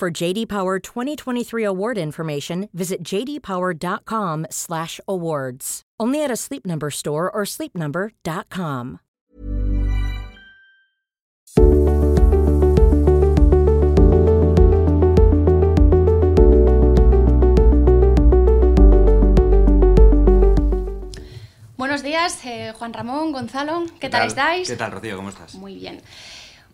For 0.00 0.10
JD 0.10 0.48
Power 0.48 0.78
2023 0.78 1.62
award 1.62 1.98
information, 1.98 2.70
visit 2.72 3.04
jdpower.com/awards. 3.04 5.82
Only 6.00 6.24
at 6.24 6.30
a 6.30 6.36
Sleep 6.36 6.64
Number 6.64 6.90
store 6.90 7.30
or 7.30 7.44
sleepnumber.com. 7.44 9.00
Buenos 21.76 22.02
días, 22.02 22.42
eh, 22.46 22.72
Juan 22.78 22.94
Ramón, 22.94 23.32
Gonzalo, 23.32 23.84
¿qué, 24.00 24.08
tal, 24.08 24.28
estáis? 24.28 24.66
¿Qué 24.66 24.76
tal, 24.76 24.92
Rocío? 24.92 25.16
¿Cómo 25.16 25.28
estás? 25.28 25.56
Muy 25.56 25.74
bien. 25.74 26.00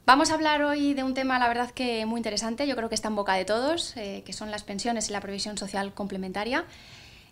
Vamos 0.06 0.30
a 0.30 0.34
hablar 0.34 0.62
hoy 0.62 0.95
de 0.95 1.02
un 1.02 1.15
tema, 1.15 1.37
la 1.41 1.48
verdad 1.48 1.73
que 1.73 2.06
muy 2.06 2.20
interesante, 2.20 2.69
yo 2.69 2.77
creo 2.77 2.88
que 2.88 2.95
está 2.95 3.09
en 3.09 3.16
boca 3.16 3.34
de 3.34 3.45
todos, 3.45 3.96
eh, 3.96 4.23
que 4.24 4.32
son 4.32 4.52
las 4.52 4.62
pensiones 4.62 5.09
y 5.09 5.12
la 5.12 5.20
previsión 5.20 5.59
social 5.59 5.92
complementaria. 5.95 6.65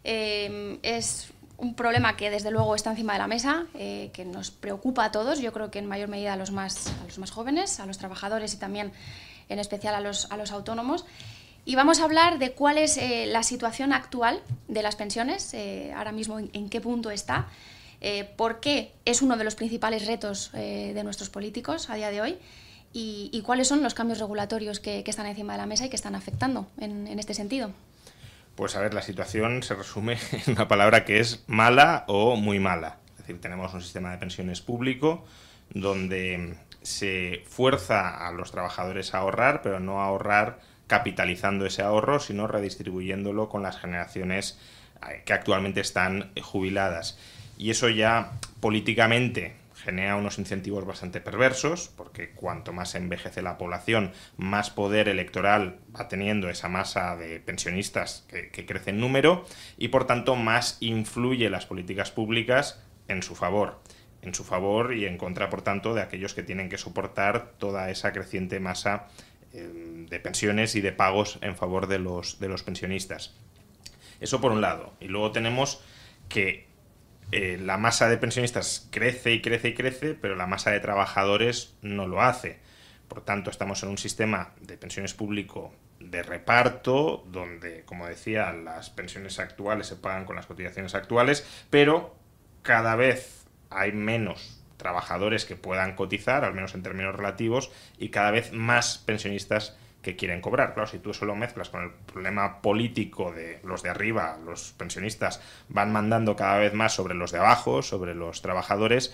Eh, 0.02 0.81
es 0.83 1.28
un 1.56 1.77
problema 1.77 2.16
que 2.16 2.31
desde 2.31 2.50
luego 2.50 2.75
está 2.75 2.91
encima 2.91 3.12
de 3.12 3.20
la 3.20 3.28
mesa, 3.28 3.66
eh, 3.75 4.11
que 4.12 4.25
nos 4.25 4.50
preocupa 4.50 5.05
a 5.05 5.12
todos, 5.12 5.39
yo 5.39 5.53
creo 5.53 5.70
que 5.70 5.78
en 5.78 5.86
mayor 5.86 6.08
medida 6.08 6.33
a 6.33 6.36
los 6.36 6.50
más, 6.50 6.89
a 6.89 7.05
los 7.05 7.16
más 7.19 7.31
jóvenes, 7.31 7.78
a 7.78 7.86
los 7.86 7.97
trabajadores 7.97 8.55
y 8.55 8.56
también 8.56 8.91
en 9.48 9.61
especial 9.61 9.94
a 9.94 10.00
los, 10.00 10.28
a 10.33 10.36
los 10.36 10.50
autónomos. 10.50 11.06
Y 11.64 11.77
vamos 11.77 12.00
a 12.00 12.05
hablar 12.05 12.41
de 12.41 12.55
cuál 12.55 12.78
es 12.78 12.97
eh, 12.97 13.27
la 13.27 13.44
situación 13.44 13.92
actual 13.92 14.41
de 14.66 14.83
las 14.83 14.97
pensiones, 14.97 15.55
eh, 15.55 15.92
ahora 15.97 16.11
mismo 16.11 16.41
en, 16.41 16.50
en, 16.53 16.69
qué 16.69 16.81
punto 16.81 17.12
está, 17.12 17.47
eh, 18.06 18.24
por 18.36 18.60
qué 18.60 18.92
es 19.06 19.22
uno 19.22 19.38
de 19.38 19.44
los 19.44 19.55
principales 19.55 20.06
retos 20.06 20.50
eh, 20.52 20.92
de 20.94 21.05
nuestros 21.05 21.30
políticos 21.30 21.88
a 21.88 21.94
día 21.94 22.10
de 22.10 22.20
hoy 22.20 22.38
y, 22.92 23.42
cuáles 23.47 23.66
son 23.66 23.83
los 23.83 23.94
cambios 23.94 24.19
regulatorios 24.19 24.78
que, 24.78 25.02
que, 25.02 25.10
están 25.10 25.24
encima 25.24 25.55
de 25.55 25.58
la 25.58 25.66
mesa 25.66 25.86
y 25.86 25.88
que 25.88 25.97
están 25.97 26.14
afectando 26.14 26.69
en, 26.78 27.06
en 27.06 27.19
este 27.19 27.32
sentido. 27.32 27.72
Pues 28.56 28.77
a 28.77 28.80
ver, 28.80 28.92
la 28.92 29.00
situación 29.00 29.62
se 29.62 29.75
resume 29.75 30.19
en 30.32 30.52
una 30.52 30.69
palabra 30.69 31.06
que 31.06 31.19
es 31.19 31.44
mala 31.47 32.05
o 32.06 32.36
muy 32.36 32.60
mala. 32.60 32.98
Es 33.12 33.19
decir, 33.20 33.41
tenemos 33.41 33.72
un 33.72 33.80
sistema 33.80 34.10
de 34.10 34.19
pensiones 34.19 34.60
público 34.60 35.25
donde 35.70 36.58
se 36.82 37.42
fuerza 37.47 38.28
a 38.28 38.30
los 38.32 38.52
trabajadores 38.52 39.14
a 39.14 39.20
ahorrar, 39.20 39.62
pero 39.62 39.80
no 39.80 40.02
a 40.02 40.06
ahorrar 40.06 40.60
capitalizando 40.88 41.64
ese 41.64 41.80
ahorro, 41.80 42.20
sino 42.20 42.48
redistribuyéndolo 42.48 43.48
con 43.48 43.62
las 43.62 43.78
generaciones 43.78 44.58
eh, 45.08 45.22
que 45.25 45.32
actualmente 45.32 45.80
están 45.80 46.32
jubiladas. 46.42 47.19
Y 47.56 47.70
eso 47.70 47.88
ya 47.88 48.33
políticamente 48.60 49.55
genera 49.84 50.16
unos 50.16 50.38
incentivos 50.38 50.86
bastante 50.86 51.20
perversos, 51.20 51.91
porque 51.94 52.30
cuanto 52.30 52.72
más 52.72 52.94
envejece 52.94 53.42
la 53.42 53.58
población, 53.58 54.12
más 54.38 54.70
poder 54.70 55.08
electoral 55.08 55.78
va 55.94 56.08
teniendo 56.08 56.48
esa 56.48 56.69
masa 56.69 57.16
de 57.16 57.38
pensionistas 57.38 58.27
que, 58.28 58.66
crece 58.66 58.91
en 58.91 59.00
número, 59.00 59.44
y 59.77 59.88
por 59.88 60.06
tanto 60.06 60.36
más 60.36 60.78
influye 60.80 61.50
las 61.50 61.66
políticas 61.66 62.10
públicas 62.10 62.82
en 63.08 63.22
su 63.22 63.34
favor. 63.34 63.82
En 64.22 64.34
su 64.34 64.42
favor 64.42 64.94
y 64.94 65.04
en 65.04 65.19
contra, 65.19 65.50
por 65.50 65.60
tanto, 65.60 65.92
de 65.92 66.00
aquellos 66.00 66.32
que 66.32 66.42
tienen 66.42 66.71
que 66.71 66.78
soportar 66.78 67.53
toda 67.59 67.91
esa 67.91 68.12
creciente 68.12 68.59
masa 68.60 69.09
eh, 69.53 70.06
de 70.09 70.19
pensiones 70.19 70.75
y 70.76 70.81
de 70.81 70.92
pagos 70.92 71.38
en 71.42 71.56
favor 71.56 71.88
de 71.88 71.98
los, 71.98 72.41
de 72.41 72.48
los 72.48 72.62
pensionistas. 72.62 73.34
Eso 74.21 74.41
por 74.41 74.53
un 74.53 74.62
lado. 74.62 74.94
Y 74.98 75.09
luego 75.09 75.31
tenemos 75.32 75.82
que 76.31 76.66
eh, 77.32 77.58
la 77.60 77.78
masa 77.78 78.08
de 78.08 78.16
pensionistas 78.16 78.88
crece 78.90 79.32
y 79.32 79.42
crece 79.42 79.68
y 79.68 79.74
crece, 79.74 80.14
pero 80.14 80.36
la 80.36 80.46
masa 80.46 80.70
de 80.70 80.80
trabajadores 80.80 81.74
no 81.82 82.06
lo 82.06 82.22
hace. 82.22 82.58
Por 83.08 83.22
tanto, 83.22 83.50
estamos 83.50 83.82
en 83.82 83.90
un 83.90 83.98
sistema 83.98 84.52
de 84.60 84.76
pensiones 84.76 85.14
público 85.14 85.72
de 86.00 86.22
reparto, 86.22 87.24
donde, 87.30 87.82
como 87.84 88.06
decía, 88.06 88.52
las 88.52 88.90
pensiones 88.90 89.38
actuales 89.38 89.86
se 89.86 89.96
pagan 89.96 90.24
con 90.24 90.36
las 90.36 90.46
cotizaciones 90.46 90.94
actuales, 90.94 91.46
pero 91.70 92.14
cada 92.62 92.96
vez 92.96 93.46
hay 93.70 93.92
menos 93.92 94.62
trabajadores 94.76 95.44
que 95.44 95.56
puedan 95.56 95.94
cotizar, 95.94 96.44
al 96.44 96.54
menos 96.54 96.74
en 96.74 96.82
términos 96.82 97.14
relativos, 97.14 97.70
y 97.98 98.10
cada 98.10 98.30
vez 98.30 98.52
más 98.52 98.98
pensionistas 98.98 99.76
que 100.04 100.15
quieren 100.15 100.41
cobrar. 100.41 100.75
Claro, 100.75 100.88
si 100.88 100.98
tú 100.98 101.10
eso 101.10 101.25
lo 101.25 101.34
mezclas 101.34 101.70
con 101.70 101.82
el 101.82 101.91
problema 101.91 102.60
político 102.60 103.32
de 103.32 103.59
los 103.65 103.82
de 103.82 103.88
arriba, 103.88 104.38
los 104.44 104.72
pensionistas 104.76 105.41
van 105.69 105.92
mandando 105.92 106.37
cada 106.37 106.59
vez 106.59 106.75
más 106.75 106.92
sobre 106.92 107.15
los 107.15 107.32
de 107.32 107.38
abajo, 107.38 107.82
sobre 107.82 108.15
los 108.15 108.42
trabajadores, 108.42 109.12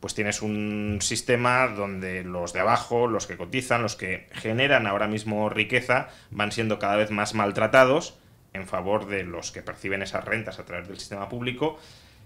pues 0.00 0.14
tienes 0.14 0.40
un 0.40 0.98
sistema 1.02 1.66
donde 1.66 2.22
los 2.22 2.52
de 2.52 2.60
abajo, 2.60 3.08
los 3.08 3.26
que 3.26 3.36
cotizan, 3.36 3.82
los 3.82 3.96
que 3.96 4.28
generan 4.32 4.86
ahora 4.86 5.08
mismo 5.08 5.48
riqueza, 5.48 6.08
van 6.30 6.52
siendo 6.52 6.78
cada 6.78 6.96
vez 6.96 7.10
más 7.10 7.34
maltratados 7.34 8.16
en 8.54 8.66
favor 8.66 9.06
de 9.06 9.24
los 9.24 9.50
que 9.50 9.62
perciben 9.62 10.02
esas 10.02 10.24
rentas 10.24 10.60
a 10.60 10.64
través 10.64 10.86
del 10.86 10.98
sistema 10.98 11.28
público, 11.28 11.78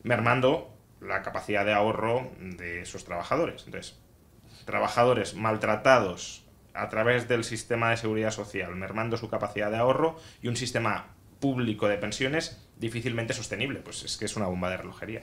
mermando 0.02 0.70
la 1.00 1.22
capacidad 1.22 1.64
de 1.64 1.72
ahorro 1.72 2.30
de 2.38 2.82
esos 2.82 3.04
trabajadores. 3.04 3.64
Entonces, 3.64 3.98
trabajadores 4.66 5.34
maltratados 5.34 6.41
a 6.74 6.88
través 6.88 7.28
del 7.28 7.44
sistema 7.44 7.90
de 7.90 7.96
seguridad 7.96 8.30
social, 8.30 8.74
mermando 8.74 9.16
su 9.16 9.28
capacidad 9.28 9.70
de 9.70 9.76
ahorro 9.76 10.18
y 10.42 10.48
un 10.48 10.56
sistema 10.56 11.14
público 11.40 11.88
de 11.88 11.98
pensiones 11.98 12.58
difícilmente 12.78 13.34
sostenible. 13.34 13.80
Pues 13.80 14.04
es 14.04 14.16
que 14.16 14.24
es 14.24 14.36
una 14.36 14.46
bomba 14.46 14.70
de 14.70 14.78
relojería. 14.78 15.22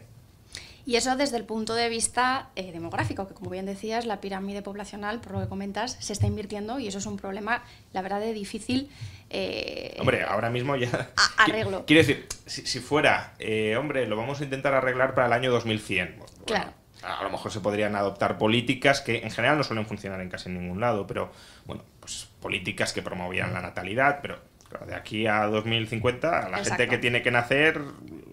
Y 0.85 0.95
eso 0.95 1.15
desde 1.15 1.37
el 1.37 1.43
punto 1.43 1.75
de 1.75 1.87
vista 1.87 2.49
eh, 2.55 2.71
demográfico, 2.71 3.27
que 3.27 3.33
como 3.33 3.51
bien 3.51 3.65
decías, 3.65 4.05
la 4.05 4.21
pirámide 4.21 4.61
poblacional, 4.61 5.19
por 5.19 5.33
lo 5.33 5.41
que 5.41 5.47
comentas, 5.47 5.97
se 5.99 6.13
está 6.13 6.25
invirtiendo 6.25 6.79
y 6.79 6.87
eso 6.87 6.97
es 6.97 7.05
un 7.05 7.17
problema, 7.17 7.63
la 7.93 8.01
verdad, 8.01 8.19
de 8.19 8.33
difícil. 8.33 8.89
Eh, 9.29 9.95
hombre, 9.99 10.23
ahora 10.23 10.49
mismo 10.49 10.75
ya. 10.75 11.11
arreglo. 11.37 11.85
Quiero 11.85 12.01
decir, 12.01 12.27
si, 12.45 12.65
si 12.65 12.79
fuera, 12.79 13.35
eh, 13.37 13.75
hombre, 13.77 14.07
lo 14.07 14.15
vamos 14.15 14.41
a 14.41 14.43
intentar 14.43 14.73
arreglar 14.73 15.13
para 15.13 15.27
el 15.27 15.33
año 15.33 15.51
2100. 15.51 16.15
Bueno, 16.17 16.33
claro. 16.45 16.73
A 17.03 17.23
lo 17.23 17.29
mejor 17.29 17.51
se 17.51 17.61
podrían 17.61 17.95
adoptar 17.95 18.37
políticas 18.37 19.01
que 19.01 19.19
en 19.23 19.31
general 19.31 19.57
no 19.57 19.63
suelen 19.63 19.85
funcionar 19.85 20.19
en 20.21 20.29
casi 20.29 20.49
ningún 20.49 20.81
lado, 20.81 21.07
pero 21.07 21.31
bueno, 21.65 21.83
pues 21.99 22.27
políticas 22.41 22.91
que 22.91 23.01
promovían 23.01 23.53
la 23.53 23.61
natalidad, 23.61 24.19
pero 24.21 24.39
claro, 24.67 24.85
de 24.85 24.95
aquí 24.95 25.25
a 25.25 25.45
2050, 25.45 26.27
a 26.27 26.49
la 26.49 26.57
Exacto. 26.57 26.69
gente 26.69 26.87
que 26.89 26.97
tiene 26.97 27.21
que 27.21 27.31
nacer 27.31 27.81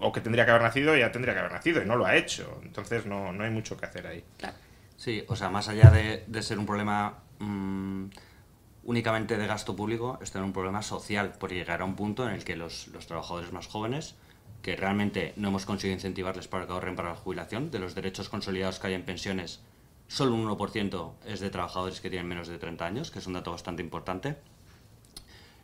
o 0.01 0.13
que 0.13 0.21
tendría 0.21 0.45
que 0.45 0.51
haber 0.51 0.63
nacido 0.63 0.97
ya 0.97 1.13
tendría 1.13 1.35
que 1.35 1.41
haber 1.41 1.53
nacido 1.53 1.81
y 1.83 1.87
no 1.87 1.97
lo 1.97 2.07
ha 2.07 2.17
hecho. 2.17 2.61
Entonces 2.65 3.07
no, 3.07 3.33
no 3.33 3.45
hay 3.45 3.51
mucho 3.51 3.77
que 3.77 3.87
hacer 3.87 4.07
ahí. 4.07 4.25
Claro. 4.39 4.57
Sí, 4.97 5.25
o 5.29 5.37
sea, 5.37 5.51
más 5.51 5.69
allá 5.69 5.91
de, 5.91 6.25
de 6.27 6.43
ser 6.43 6.59
un 6.59 6.67
problema 6.67 7.19
mmm, 7.39 8.07
únicamente 8.85 9.37
de 9.37 9.47
gasto 9.47 9.77
público, 9.77 10.19
esto 10.23 10.39
es 10.39 10.45
un 10.45 10.53
problema 10.53 10.83
social, 10.83 11.35
porque 11.39 11.55
llegará 11.55 11.85
un 11.85 11.97
punto 11.97 12.27
en 12.27 12.35
el 12.35 12.45
que 12.45 12.57
los, 12.57 12.89
los 12.89 13.07
trabajadores 13.07 13.53
más 13.53 13.67
jóvenes 13.67 14.17
que 14.67 14.75
realmente 14.75 15.33
no 15.37 15.47
hemos 15.47 15.65
conseguido 15.65 15.95
incentivarles 15.95 16.49
para 16.49 16.67
que 16.67 16.73
ahorren 16.73 16.97
para 16.97 17.11
la 17.11 17.15
jubilación. 17.15 17.71
De 17.71 17.79
los 17.79 17.95
derechos 17.95 18.29
consolidados 18.29 18.81
que 18.81 18.89
hay 18.89 18.95
en 18.95 19.05
pensiones, 19.05 19.61
solo 20.09 20.35
un 20.35 20.45
1% 20.45 21.13
es 21.25 21.39
de 21.39 21.51
trabajadores 21.51 22.01
que 22.01 22.11
tienen 22.11 22.27
menos 22.27 22.49
de 22.49 22.59
30 22.59 22.85
años, 22.85 23.13
que 23.13 23.21
es 23.21 23.29
un 23.29 23.35
dato 23.35 23.53
bastante 23.53 23.81
importante. 23.81 24.35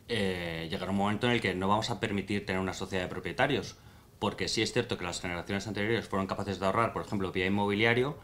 Eh, 0.07 0.69
llegará 0.71 0.91
un 0.91 0.95
momento 0.95 1.27
en 1.27 1.33
el 1.33 1.41
que 1.41 1.53
no 1.53 1.67
vamos 1.67 1.89
a 1.89 1.99
permitir 1.99 2.45
tener 2.45 2.61
una 2.61 2.73
sociedad 2.73 3.03
de 3.03 3.09
propietarios, 3.09 3.75
porque 4.19 4.47
sí 4.47 4.61
es 4.61 4.71
cierto 4.71 4.97
que 4.97 5.03
las 5.03 5.19
generaciones 5.19 5.67
anteriores 5.67 6.07
fueron 6.07 6.25
capaces 6.25 6.61
de 6.61 6.65
ahorrar, 6.65 6.93
por 6.93 7.05
ejemplo, 7.05 7.33
vía 7.33 7.47
inmobiliario, 7.47 8.17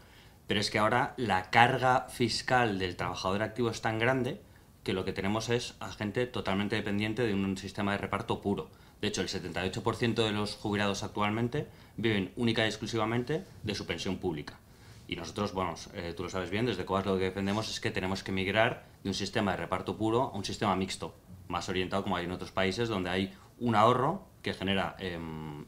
pero 0.46 0.60
es 0.60 0.70
que 0.70 0.78
ahora 0.78 1.12
la 1.18 1.50
carga 1.50 2.06
fiscal 2.08 2.78
del 2.78 2.96
trabajador 2.96 3.42
activo 3.42 3.68
es 3.68 3.82
tan 3.82 3.98
grande 3.98 4.40
que 4.82 4.94
lo 4.94 5.04
que 5.04 5.12
tenemos 5.12 5.50
es 5.50 5.74
a 5.78 5.92
gente 5.92 6.26
totalmente 6.26 6.76
dependiente 6.76 7.26
de 7.26 7.34
un 7.34 7.58
sistema 7.58 7.92
de 7.92 7.98
reparto 7.98 8.40
puro. 8.40 8.70
De 9.00 9.08
hecho, 9.08 9.22
el 9.22 9.28
78% 9.28 10.14
de 10.14 10.32
los 10.32 10.56
jubilados 10.56 11.02
actualmente 11.02 11.66
viven 11.96 12.32
única 12.36 12.64
y 12.64 12.68
exclusivamente 12.68 13.44
de 13.62 13.74
su 13.74 13.86
pensión 13.86 14.18
pública. 14.18 14.58
Y 15.08 15.16
nosotros, 15.16 15.52
bueno, 15.52 15.74
eh, 15.94 16.14
tú 16.16 16.22
lo 16.22 16.28
sabes 16.28 16.50
bien, 16.50 16.66
desde 16.66 16.84
Cobas 16.84 17.04
lo 17.04 17.18
que 17.18 17.24
defendemos 17.24 17.68
es 17.68 17.80
que 17.80 17.90
tenemos 17.90 18.22
que 18.22 18.30
migrar 18.30 18.84
de 19.02 19.10
un 19.10 19.14
sistema 19.14 19.52
de 19.52 19.56
reparto 19.56 19.96
puro 19.96 20.30
a 20.32 20.36
un 20.36 20.44
sistema 20.44 20.76
mixto, 20.76 21.14
más 21.48 21.68
orientado 21.68 22.02
como 22.04 22.16
hay 22.16 22.26
en 22.26 22.32
otros 22.32 22.52
países, 22.52 22.88
donde 22.88 23.10
hay 23.10 23.34
un 23.58 23.74
ahorro 23.74 24.24
que 24.42 24.54
genera 24.54 24.96
eh, 24.98 25.18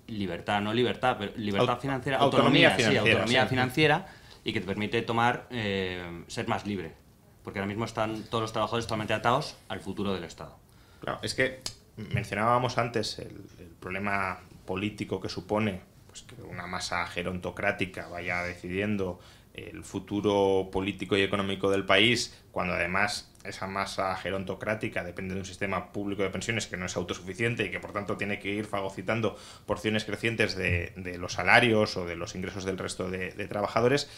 libertad, 0.07 0.61
no 0.61 0.73
libertad, 0.73 1.17
pero 1.19 1.33
libertad 1.37 1.71
Aut 1.71 1.81
financiera, 1.81 2.19
autonomía, 2.19 2.69
autonomía, 2.69 2.71
financiera, 2.71 3.03
sí, 3.03 3.11
autonomía 3.11 3.43
sí. 3.43 3.49
financiera 3.49 4.07
y 4.45 4.53
que 4.53 4.61
te 4.61 4.67
permite 4.67 5.03
tomar, 5.03 5.47
eh, 5.51 6.25
ser 6.29 6.49
más 6.49 6.67
libre. 6.67 6.95
Porque 7.43 7.59
ahora 7.59 7.67
mismo 7.67 7.85
están 7.85 8.23
todos 8.25 8.43
los 8.43 8.53
trabajadores 8.53 8.87
totalmente 8.87 9.15
atados 9.15 9.57
al 9.69 9.81
futuro 9.81 10.15
del 10.15 10.25
Estado. 10.25 10.57
Claro, 11.01 11.19
es 11.23 11.35
que 11.35 11.61
mencionábamos 11.97 12.79
antes 12.79 13.19
el, 13.19 13.43
problema 13.81 14.39
político 14.65 15.21
que 15.21 15.29
supone 15.29 15.81
pues, 16.07 16.23
que 16.23 16.41
una 16.43 16.69
masa 16.69 17.05
gerontocrática 17.09 18.07
vaya 18.07 18.45
decidiendo 18.45 19.19
el 19.55 19.83
futuro 19.83 20.71
político 20.71 21.17
y 21.17 21.23
económico 21.23 21.71
del 21.71 21.85
país, 21.85 22.43
cuando 22.53 22.75
además 22.75 23.33
esa 23.45 23.67
masa 23.67 24.15
gerontocrática 24.17 25.03
depende 25.05 25.35
de 25.35 25.41
un 25.41 25.47
sistema 25.47 25.93
público 25.93 26.23
de 26.23 26.31
pensiones 26.31 26.67
que 26.67 26.77
no 26.77 26.87
es 26.87 26.97
autosuficiente 26.97 27.65
y 27.65 27.71
que 27.71 27.81
por 27.81 27.93
tanto 27.93 28.17
tiene 28.17 28.39
que 28.39 28.51
ir 28.51 28.67
fagocitando 28.67 29.37
porciones 29.67 30.05
crecientes 30.05 30.55
de, 30.57 30.93
los 31.19 31.35
salarios 31.35 31.97
o 31.97 32.07
de 32.07 32.17
los 32.17 32.35
ingresos 32.35 32.65
del 32.65 32.79
resto 32.79 33.11
de, 33.11 33.31
trabajadores. 33.49 34.09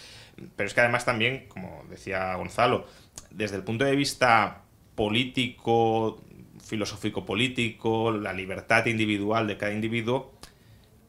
Pero 0.56 0.66
es 0.66 0.74
que 0.74 0.80
además 0.80 1.04
también, 1.04 1.46
como 1.48 1.84
decía 1.88 2.34
Gonzalo, 2.34 2.86
desde 3.30 3.56
el 3.56 3.62
punto 3.62 3.84
de 3.84 3.96
vista 3.96 4.62
político, 4.94 6.22
filosófico-político, 6.64 8.12
la 8.12 8.32
libertad 8.32 8.86
individual 8.86 9.46
de 9.46 9.56
cada 9.56 9.72
individuo, 9.72 10.34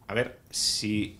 a 0.07 0.13
ver, 0.13 0.39
si 0.49 1.19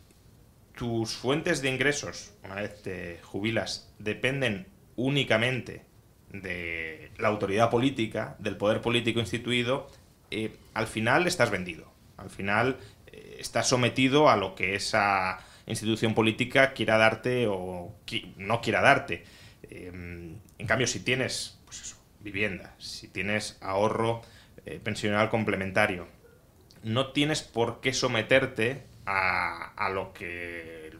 tus 0.76 1.16
fuentes 1.16 1.62
de 1.62 1.70
ingresos, 1.70 2.34
una 2.44 2.56
vez 2.56 2.82
te 2.82 3.20
jubilas, 3.24 3.92
dependen 3.98 4.68
únicamente 4.96 5.84
de 6.30 7.12
la 7.18 7.30
autoridad 7.30 7.70
política, 7.70 8.36
del 8.40 8.58
poder 8.58 8.82
político 8.82 9.20
instituido, 9.20 9.90
eh, 10.32 10.56
al 10.74 10.88
final 10.88 11.28
estás 11.28 11.50
vendido. 11.50 11.92
Al 12.18 12.30
final 12.30 12.78
eh, 13.08 13.38
estás 13.40 13.70
sometido 13.70 14.30
a 14.30 14.38
lo 14.38 14.56
que 14.56 14.76
esa 14.76 15.40
institución 15.66 16.14
política 16.14 16.74
quiera 16.74 16.98
darte 16.98 17.48
o 17.48 17.96
no 18.38 18.62
quiera 18.62 18.82
darte. 18.82 19.24
Em, 19.70 20.36
en 20.58 20.68
cambio, 20.68 20.88
si 20.88 21.00
tienes 21.00 21.60
vivienda, 22.26 22.74
si 22.80 23.08
tienes 23.08 23.58
ahorro 23.62 24.24
eh, 24.66 24.80
pensional 24.84 25.30
complementario, 25.30 26.08
no 26.84 27.12
tienes 27.12 27.44
por 27.44 27.82
qué 27.82 27.94
someterte 27.94 28.84
a, 29.06 29.90
lo 29.94 30.12
que 30.12 30.92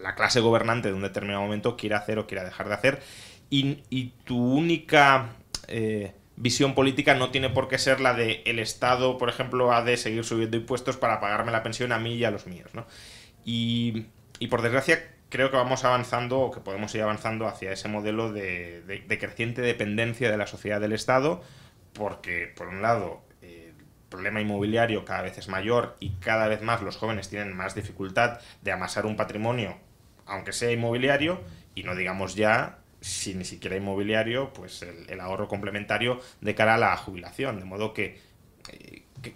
la, 0.00 0.14
clase 0.14 0.38
gobernante 0.38 0.88
de 0.88 0.94
un 0.94 1.02
determinado 1.02 1.42
momento 1.42 1.76
quiera 1.76 1.98
hacer 1.98 2.20
o 2.20 2.26
quiera 2.28 2.44
dejar 2.44 2.68
de 2.68 2.74
hacer. 2.74 3.02
Y, 3.50 4.12
tu 4.24 4.36
única 4.36 5.30
eh, 5.68 6.12
visión 6.36 6.74
política 6.74 7.14
no 7.14 7.30
tiene 7.30 7.50
por 7.50 7.68
qué 7.68 7.78
ser 7.78 8.00
la 8.00 8.14
de 8.14 8.42
el 8.46 8.58
Estado, 8.60 9.18
por 9.18 9.28
ejemplo, 9.28 9.72
ha 9.72 9.82
de 9.82 9.96
seguir 9.96 10.24
subiendo 10.24 10.56
impuestos 10.56 10.96
para 10.96 11.20
pagarme 11.20 11.52
la 11.52 11.62
pensión 11.62 11.92
a 11.92 11.98
mí 11.98 12.14
y 12.14 12.24
a 12.24 12.30
los 12.30 12.46
míos. 12.46 12.70
Y, 13.44 14.06
por 14.50 14.62
desgracia 14.62 15.13
creo 15.34 15.50
que 15.50 15.56
vamos 15.56 15.84
avanzando 15.84 16.38
o 16.38 16.52
que 16.52 16.60
podemos 16.60 16.94
ir 16.94 17.02
avanzando 17.02 17.48
hacia 17.48 17.72
ese 17.72 17.88
modelo 17.88 18.32
de, 18.32 19.04
creciente 19.18 19.62
dependencia 19.62 20.30
de 20.30 20.36
la 20.36 20.46
sociedad 20.46 20.80
del 20.80 20.92
Estado, 20.92 21.42
porque 21.92 22.52
por 22.54 22.68
un 22.68 22.82
lado 22.82 23.24
problema 24.08 24.40
inmobiliario 24.40 25.04
cada 25.04 25.22
vez 25.22 25.38
es 25.38 25.48
mayor 25.48 25.96
y 25.98 26.10
cada 26.20 26.46
vez 26.46 26.62
más 26.62 26.82
los 26.82 26.96
jóvenes 26.96 27.28
tienen 27.28 27.52
más 27.52 27.74
dificultad 27.74 28.38
de 28.62 28.70
amasar 28.70 29.06
un 29.06 29.16
patrimonio, 29.16 29.76
aunque 30.24 30.52
sea 30.52 30.70
inmobiliario, 30.70 31.40
y 31.74 31.82
no 31.82 31.96
digamos 31.96 32.36
ya 32.36 32.78
si 33.00 33.34
ni 33.34 33.44
siquiera 33.44 33.76
inmobiliario, 33.76 34.52
pues 34.52 34.82
el, 34.82 35.18
ahorro 35.18 35.48
complementario 35.48 36.20
de 36.42 36.54
cara 36.54 36.76
a 36.76 36.78
la 36.78 36.96
jubilación. 36.96 37.58
De 37.58 37.64
modo 37.64 37.92
que, 37.92 38.20
eh, 38.70 39.02
que, 39.20 39.34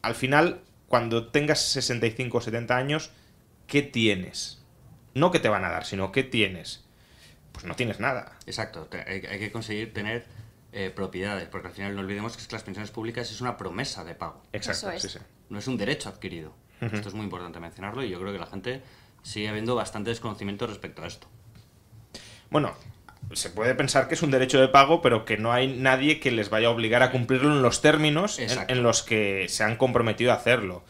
al 0.00 0.14
final, 0.14 0.62
cuando 0.88 1.26
tengas 1.28 1.60
65 1.60 2.38
o 2.38 2.40
70 2.40 2.74
años, 2.74 3.10
¿qué 3.66 3.82
tienes? 3.82 4.65
No 5.16 5.30
que 5.30 5.40
te 5.40 5.48
van 5.48 5.64
a 5.64 5.70
dar, 5.70 5.86
sino 5.86 6.12
¿qué 6.12 6.22
tienes? 6.22 6.84
Pues 7.52 7.64
no 7.64 7.74
tienes 7.74 8.00
nada. 8.00 8.36
Exacto, 8.44 8.86
hay 9.06 9.20
que 9.20 9.50
conseguir 9.50 9.94
tener 9.94 10.26
eh, 10.72 10.90
propiedades, 10.94 11.48
porque 11.48 11.68
al 11.68 11.72
final 11.72 11.94
no 11.94 12.02
olvidemos 12.02 12.36
que, 12.36 12.42
es 12.42 12.48
que 12.48 12.54
las 12.54 12.62
pensiones 12.62 12.90
públicas 12.90 13.30
es 13.30 13.40
una 13.40 13.56
promesa 13.56 14.04
de 14.04 14.14
pago. 14.14 14.42
Exacto, 14.52 14.90
No 15.48 15.58
es 15.58 15.66
un 15.68 15.78
derecho 15.78 16.10
adquirido. 16.10 16.54
Esto 16.82 17.08
es 17.08 17.14
muy 17.14 17.24
importante 17.24 17.58
mencionarlo 17.58 18.04
y 18.04 18.10
yo 18.10 18.20
creo 18.20 18.30
que 18.30 18.38
la 18.38 18.46
gente 18.46 18.82
sigue 19.22 19.48
habiendo 19.48 19.74
bastante 19.74 20.10
desconocimiento 20.10 20.66
respecto 20.66 21.02
a 21.02 21.06
esto. 21.06 21.28
Bueno, 22.50 22.74
se 23.32 23.48
puede 23.48 23.74
pensar 23.74 24.08
que 24.08 24.16
es 24.16 24.22
un 24.22 24.30
derecho 24.30 24.60
de 24.60 24.68
pago, 24.68 25.00
pero 25.00 25.24
que 25.24 25.38
no 25.38 25.50
hay 25.50 25.66
nadie 25.66 26.20
que 26.20 26.30
les 26.30 26.50
vaya 26.50 26.68
a 26.68 26.72
obligar 26.72 27.02
a 27.02 27.10
cumplirlo 27.10 27.50
en 27.52 27.62
los 27.62 27.80
términos 27.80 28.38
en, 28.38 28.82
los 28.82 29.02
que 29.02 29.48
se 29.48 29.64
han 29.64 29.76
comprometido 29.76 30.32
a 30.32 30.34
hacerlo. 30.34 30.84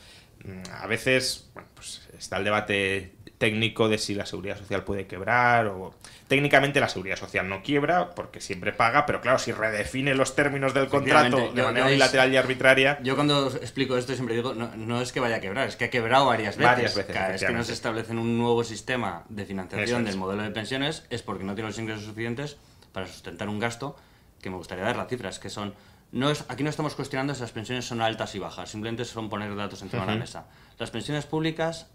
Mm, 0.45 0.63
a 0.73 0.87
veces, 0.89 1.49
bueno, 1.55 1.69
pues 1.77 2.09
está 2.19 2.39
el 2.39 2.45
debate 2.45 3.16
técnico 3.39 3.89
de 3.89 3.99
si 3.99 4.15
la 4.15 4.27
seguridad 4.27 4.59
social 4.59 4.85
puede 4.85 5.07
quebrar 5.07 5.67
o 5.67 5.95
técnicamente 6.29 6.81
la 6.81 6.89
seguridad 6.89 7.17
social 7.17 7.49
no 7.49 7.63
quiebra 7.63 8.15
porque 8.15 8.41
siempre 8.41 8.73
paga, 8.73 9.07
pero 9.07 9.21
claro, 9.21 9.39
si 9.39 9.53
redefine 9.53 10.15
los 10.15 10.35
términos 10.35 10.73
del 10.75 10.89
contrato 10.89 11.53
de 11.53 11.63
manera 11.63 11.87
unilateral 11.87 12.33
y 12.33 12.37
arbitraria. 12.37 12.99
Yo 13.03 13.15
cuando 13.15 13.49
explico 13.49 13.97
esto 13.97 14.15
siempre 14.15 14.35
digo, 14.37 14.55
no, 14.55 15.01
es 15.01 15.13
que 15.13 15.21
vaya 15.21 15.37
a 15.37 15.41
quebrar, 15.41 15.69
es 15.69 15.77
que 15.77 15.85
ha 15.87 15.91
quebrado 15.91 16.27
varias 16.27 16.57
veces. 16.57 16.73
Varias 16.73 16.95
veces. 16.95 17.15
Cada 17.15 17.29
vez 17.29 17.45
que 17.45 17.53
no 17.53 17.65
se 17.65 17.73
establece 17.73 18.13
un 18.13 18.39
nuevo 18.39 18.65
sistema 18.65 19.25
de 19.29 19.45
financiación 19.45 20.05
del 20.05 20.17
modelo 20.17 20.43
de 20.43 20.51
pensiones 20.51 21.05
es 21.11 21.23
porque 21.23 21.45
no 21.45 21.55
tiene 21.55 21.69
los 21.69 21.79
ingresos 21.79 22.05
suficientes 22.05 22.57
para 22.93 23.07
sustentar 23.07 23.49
un 23.49 23.59
gasto 23.59 23.97
que 24.41 24.51
me 24.51 24.57
gustaría 24.57 24.85
dar 24.85 24.97
las 24.97 25.09
cifras, 25.09 25.39
que 25.39 25.51
son 25.51 25.75
no 26.13 26.31
es, 26.31 26.45
aquí 26.49 26.63
no 26.63 26.71
estamos 26.71 26.95
cuestionando 26.95 27.35
si 27.35 27.41
las 27.41 27.51
pensiones 27.51 27.85
son 27.85 28.01
altas 28.01 28.35
y 28.35 28.39
bajas, 28.39 28.71
simplemente 28.71 29.05
son 29.05 29.29
poner 29.29 29.55
datos 29.57 29.83
encima 29.83 30.07
de 30.07 30.13
la 30.13 30.19
mesa. 30.19 30.47
Las 30.79 30.91
pensiones 30.91 31.27
públicas 31.27 31.89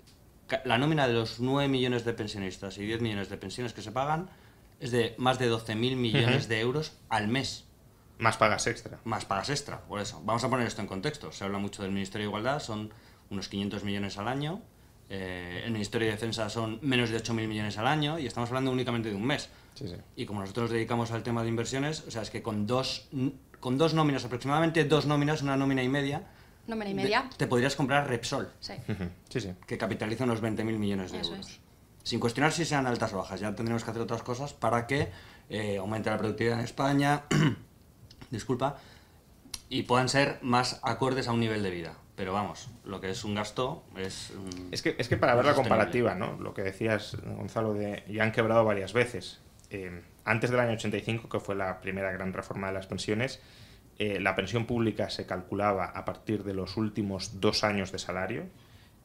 la 0.65 0.77
nómina 0.77 1.07
de 1.07 1.13
los 1.13 1.39
9 1.39 1.68
millones 1.69 2.06
de 2.06 2.13
pensionistas 2.13 2.77
y 2.77 2.86
10 2.86 3.01
millones 3.01 3.30
de 3.30 3.38
pensiones 3.38 3.74
que 3.74 3.81
se 3.81 3.92
pagan 3.92 4.30
es 4.80 4.92
de 4.92 5.15
más 5.18 5.39
de 5.39 5.51
12.000 5.51 5.95
millones 5.95 6.48
de 6.48 6.59
euros 6.59 6.98
al 7.09 7.27
mes. 7.27 7.65
Más 8.18 8.38
pagas 8.38 8.68
extra. 8.68 9.00
Más 9.03 9.25
pagas 9.25 9.50
extra, 9.50 9.81
por 9.81 10.00
eso. 10.00 10.21
Vamos 10.24 10.44
a 10.44 10.50
poner 10.50 10.68
esto 10.68 10.81
en 10.81 10.88
contexto. 10.88 11.31
Se 11.31 11.44
habla 11.44 11.57
mucho 11.57 11.83
del 11.83 11.92
Ministerio 11.92 12.25
de 12.25 12.30
Igualdad, 12.30 12.59
son 12.59 12.92
unos 13.30 13.48
500 13.48 13.83
millones 13.83 14.18
al 14.18 14.27
año. 14.27 14.62
Eh, 15.09 15.63
el 15.65 15.71
Ministerio 15.71 16.07
de 16.07 16.13
Defensa 16.13 16.50
son 16.50 16.80
menos 16.81 17.09
de 17.09 17.18
8.000 17.18 17.48
millones 17.48 17.77
al 17.77 17.88
año 17.88 18.18
y 18.18 18.27
estamos 18.27 18.50
hablando 18.50 18.71
únicamente 18.71 19.09
de 19.09 19.15
un 19.15 19.25
mes. 19.25 19.50
Y 20.15 20.25
como 20.25 20.42
nosotros 20.42 20.65
nos 20.65 20.71
dedicamos 20.71 21.12
al 21.12 21.24
tema 21.24 21.44
de 21.44 21.50
inversiones, 21.50 22.03
o 22.07 22.12
sea, 22.12 22.21
es 22.21 22.30
que 22.30 22.42
con 22.42 22.68
dos, 22.68 23.09
con 23.59 23.77
dos 23.77 23.94
nóminas, 23.94 24.24
aproximadamente 24.25 24.83
dos 24.86 25.06
nóminas, 25.06 25.42
una 25.42 25.57
nómina 25.57 25.81
y 25.83 25.89
media, 25.89 26.27
Nómina 26.68 26.90
y 26.90 26.94
media. 26.94 27.30
te 27.38 27.48
podrías 27.48 27.75
comprar 27.75 28.08
Repsol. 28.08 28.52
Sí. 28.60 28.74
sí, 29.30 29.42
sí. 29.42 29.54
Que 29.66 29.78
capitaliza 29.78 30.24
unos 30.24 30.42
20.000 30.42 30.63
millones 30.63 31.12
de 31.12 31.19
euros. 31.19 31.60
Sin 32.04 32.19
cuestionar 32.19 32.52
si 32.52 32.66
sean 32.66 32.88
altas 32.88 33.13
o 33.13 33.18
bajas. 33.18 33.40
Ya 33.40 33.54
tendremos 33.56 33.84
que 33.84 33.92
hacer 33.92 34.02
otras 34.02 34.24
cosas 34.24 34.54
para 34.54 34.88
que 34.88 35.10
eh, 35.50 35.78
aumente 35.78 36.10
la 36.10 36.18
productividad 36.18 36.60
en 36.60 36.66
España. 36.66 37.24
disculpa. 38.31 38.78
Y 39.69 39.84
puedan 39.84 40.10
ser 40.10 40.40
más 40.42 40.80
acordes 40.84 41.28
a 41.28 41.31
un 41.34 41.40
nivel 41.40 41.63
de 41.63 41.69
vida. 41.69 41.96
Pero 42.15 42.34
vamos, 42.34 42.70
lo 42.84 43.00
que 43.00 43.10
es 43.10 43.24
un 43.24 43.36
gasto 43.36 43.84
es. 43.96 44.32
es, 44.72 44.82
que, 44.82 44.96
es 44.98 45.08
que 45.08 45.18
para 45.18 45.34
ver 45.34 45.46
la 45.46 45.53
comparativa, 45.53 46.13
¿no? 46.13 46.38
Lo 46.39 46.53
que 46.53 46.62
decías, 46.62 47.18
Gonzalo, 47.24 47.74
de 47.74 48.03
ya 48.08 48.24
han 48.24 48.32
quebrado 48.32 48.65
varias 48.65 48.94
veces. 48.94 49.39
Eh, 49.70 50.03
antes 50.25 50.51
del 50.51 50.60
año 50.60 50.74
85, 50.74 51.30
que 51.30 51.39
fue 51.39 51.56
la 51.56 51.80
primera 51.80 52.12
gran 52.12 52.34
reforma 52.34 52.68
de 52.68 52.74
las 52.74 52.88
pensiones, 52.88 53.39
eh, 54.03 54.20
la 54.20 54.36
pensión 54.36 54.65
pública 54.65 55.12
se 55.12 55.27
calculaba 55.27 55.86
a 55.86 56.05
partir 56.05 56.43
de 56.43 56.55
los 56.55 56.75
últimos 56.75 57.39
dos 57.39 57.63
años 57.63 57.91
de 57.91 58.00
salario. 58.00 58.46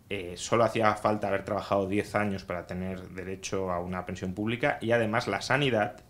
Eh, 0.08 0.36
solo 0.38 0.64
hacía 0.64 0.94
falta 0.94 1.28
haber 1.28 1.44
trabajado 1.44 1.86
10 1.86 2.14
años 2.14 2.44
para 2.44 2.66
tener 2.66 3.10
derecho 3.10 3.70
a 3.70 3.78
una 3.78 4.06
pensión 4.06 4.32
pública 4.32 4.78
y 4.80 4.92
además 4.92 5.28
la 5.28 5.42
sanidad, 5.42 6.00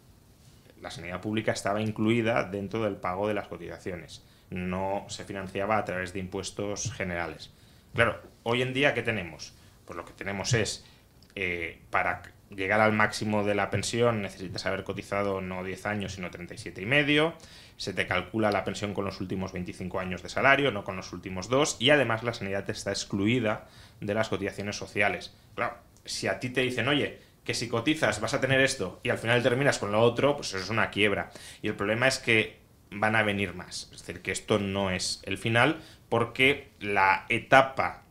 la 0.80 0.92
sanidad 0.92 1.20
pública 1.20 1.50
estaba 1.50 1.80
incluida 1.80 2.44
dentro 2.44 2.84
del 2.84 2.94
pago 2.94 3.26
de 3.26 3.34
las 3.34 3.48
cotizaciones. 3.48 4.24
No 4.50 5.04
se 5.08 5.24
financiaba 5.24 5.78
a 5.78 5.84
través 5.84 6.12
de 6.12 6.20
impuestos 6.20 6.92
generales. 6.92 7.50
Claro, 7.92 8.20
hoy 8.44 8.62
en 8.62 8.72
día, 8.72 8.94
¿qué 8.94 9.02
tenemos? 9.02 9.52
Pues 9.84 9.96
lo 9.96 10.04
que 10.04 10.12
tenemos 10.12 10.54
es, 10.54 10.86
eh, 11.34 11.80
para 11.90 12.22
llegar 12.50 12.80
al 12.80 12.92
máximo 12.92 13.42
de 13.42 13.56
la 13.56 13.68
pensión 13.68 14.22
necesitas 14.22 14.64
haber 14.64 14.84
cotizado 14.84 15.40
no 15.40 15.64
10 15.64 15.86
años, 15.86 16.12
sino 16.12 16.30
37 16.30 16.82
y 16.82 16.86
medio 16.86 17.34
se 17.76 17.92
te 17.92 18.06
calcula 18.06 18.50
la 18.50 18.64
pensión 18.64 18.94
con 18.94 19.04
los 19.04 19.20
últimos 19.20 19.52
25 19.52 20.00
años 20.00 20.22
de 20.22 20.28
salario, 20.28 20.70
no 20.70 20.84
con 20.84 20.96
los 20.96 21.12
últimos 21.12 21.48
dos, 21.48 21.76
y 21.78 21.90
además 21.90 22.22
la 22.22 22.34
sanidad 22.34 22.68
está 22.70 22.90
excluida 22.90 23.66
de 24.00 24.14
las 24.14 24.28
cotizaciones 24.28 24.76
sociales. 24.76 25.34
Claro, 25.54 25.76
si 26.04 26.26
a 26.26 26.40
ti 26.40 26.50
te 26.50 26.62
dicen, 26.62 26.88
oye, 26.88 27.18
que 27.44 27.54
si 27.54 27.68
cotizas 27.68 28.20
vas 28.20 28.34
a 28.34 28.40
tener 28.40 28.60
esto 28.60 29.00
y 29.02 29.10
al 29.10 29.18
final 29.18 29.42
terminas 29.42 29.78
con 29.78 29.92
lo 29.92 30.00
otro, 30.00 30.36
pues 30.36 30.48
eso 30.48 30.58
es 30.58 30.70
una 30.70 30.90
quiebra. 30.90 31.30
Y 31.62 31.68
el 31.68 31.74
problema 31.74 32.08
es 32.08 32.18
que 32.18 32.58
van 32.90 33.16
a 33.16 33.22
venir 33.22 33.54
más. 33.54 33.90
Es 33.92 34.00
decir, 34.00 34.22
que 34.22 34.32
esto 34.32 34.58
no 34.58 34.90
es 34.90 35.20
el 35.24 35.38
final 35.38 35.80
porque 36.08 36.70
la 36.80 37.26
etapa 37.28 38.02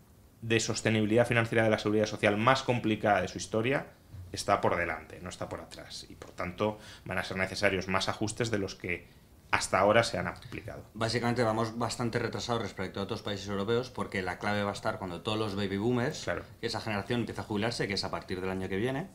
de 0.41 0.60
sostenibilidad 0.60 1.27
financiera 1.27 1.63
de 1.63 1.69
la 1.69 1.79
seguridad 1.79 2.05
social 2.05 2.38
más 2.38 2.63
complicada 2.63 3.22
de 3.22 3.27
su 3.27 3.38
historia 3.38 3.88
está 4.31 4.62
por 4.62 4.75
delante, 4.75 5.19
no 5.22 5.29
está 5.29 5.50
por 5.50 5.62
atrás. 5.62 6.05
Y 6.10 6.15
por 6.15 6.31
tanto 6.31 6.79
van 7.03 7.17
a 7.17 7.24
ser 7.24 7.38
necesarios 7.38 7.88
más 7.88 8.10
ajustes 8.10 8.51
de 8.51 8.60
los 8.60 8.75
que 8.75 9.07
hasta 9.55 9.79
ahora 9.79 10.03
se 10.03 10.17
han 10.17 10.27
aplicado. 10.27 10.83
Básicamente 10.93 11.43
vamos 11.43 11.77
bastante 11.77 12.19
retrasados 12.19 12.62
respecto 12.62 13.00
a 13.00 13.03
otros 13.03 13.21
países 13.21 13.47
europeos 13.47 13.89
porque 13.89 14.21
la 14.21 14.39
clave 14.39 14.63
va 14.63 14.71
a 14.71 14.74
estar 14.74 14.97
cuando 14.97 15.21
todos 15.21 15.38
los 15.38 15.55
baby 15.55 15.77
boomers, 15.77 16.29
esa 16.62 16.81
generación 16.81 17.21
empieza 17.21 17.41
a 17.41 17.45
jubilarse, 17.45 17.88
que 17.88 17.93
es 17.93 18.03
a 18.03 18.12
partir 18.12 18.41
del 18.41 18.50
año 18.50 18.69
que 18.69 18.77
viene, 18.77 19.09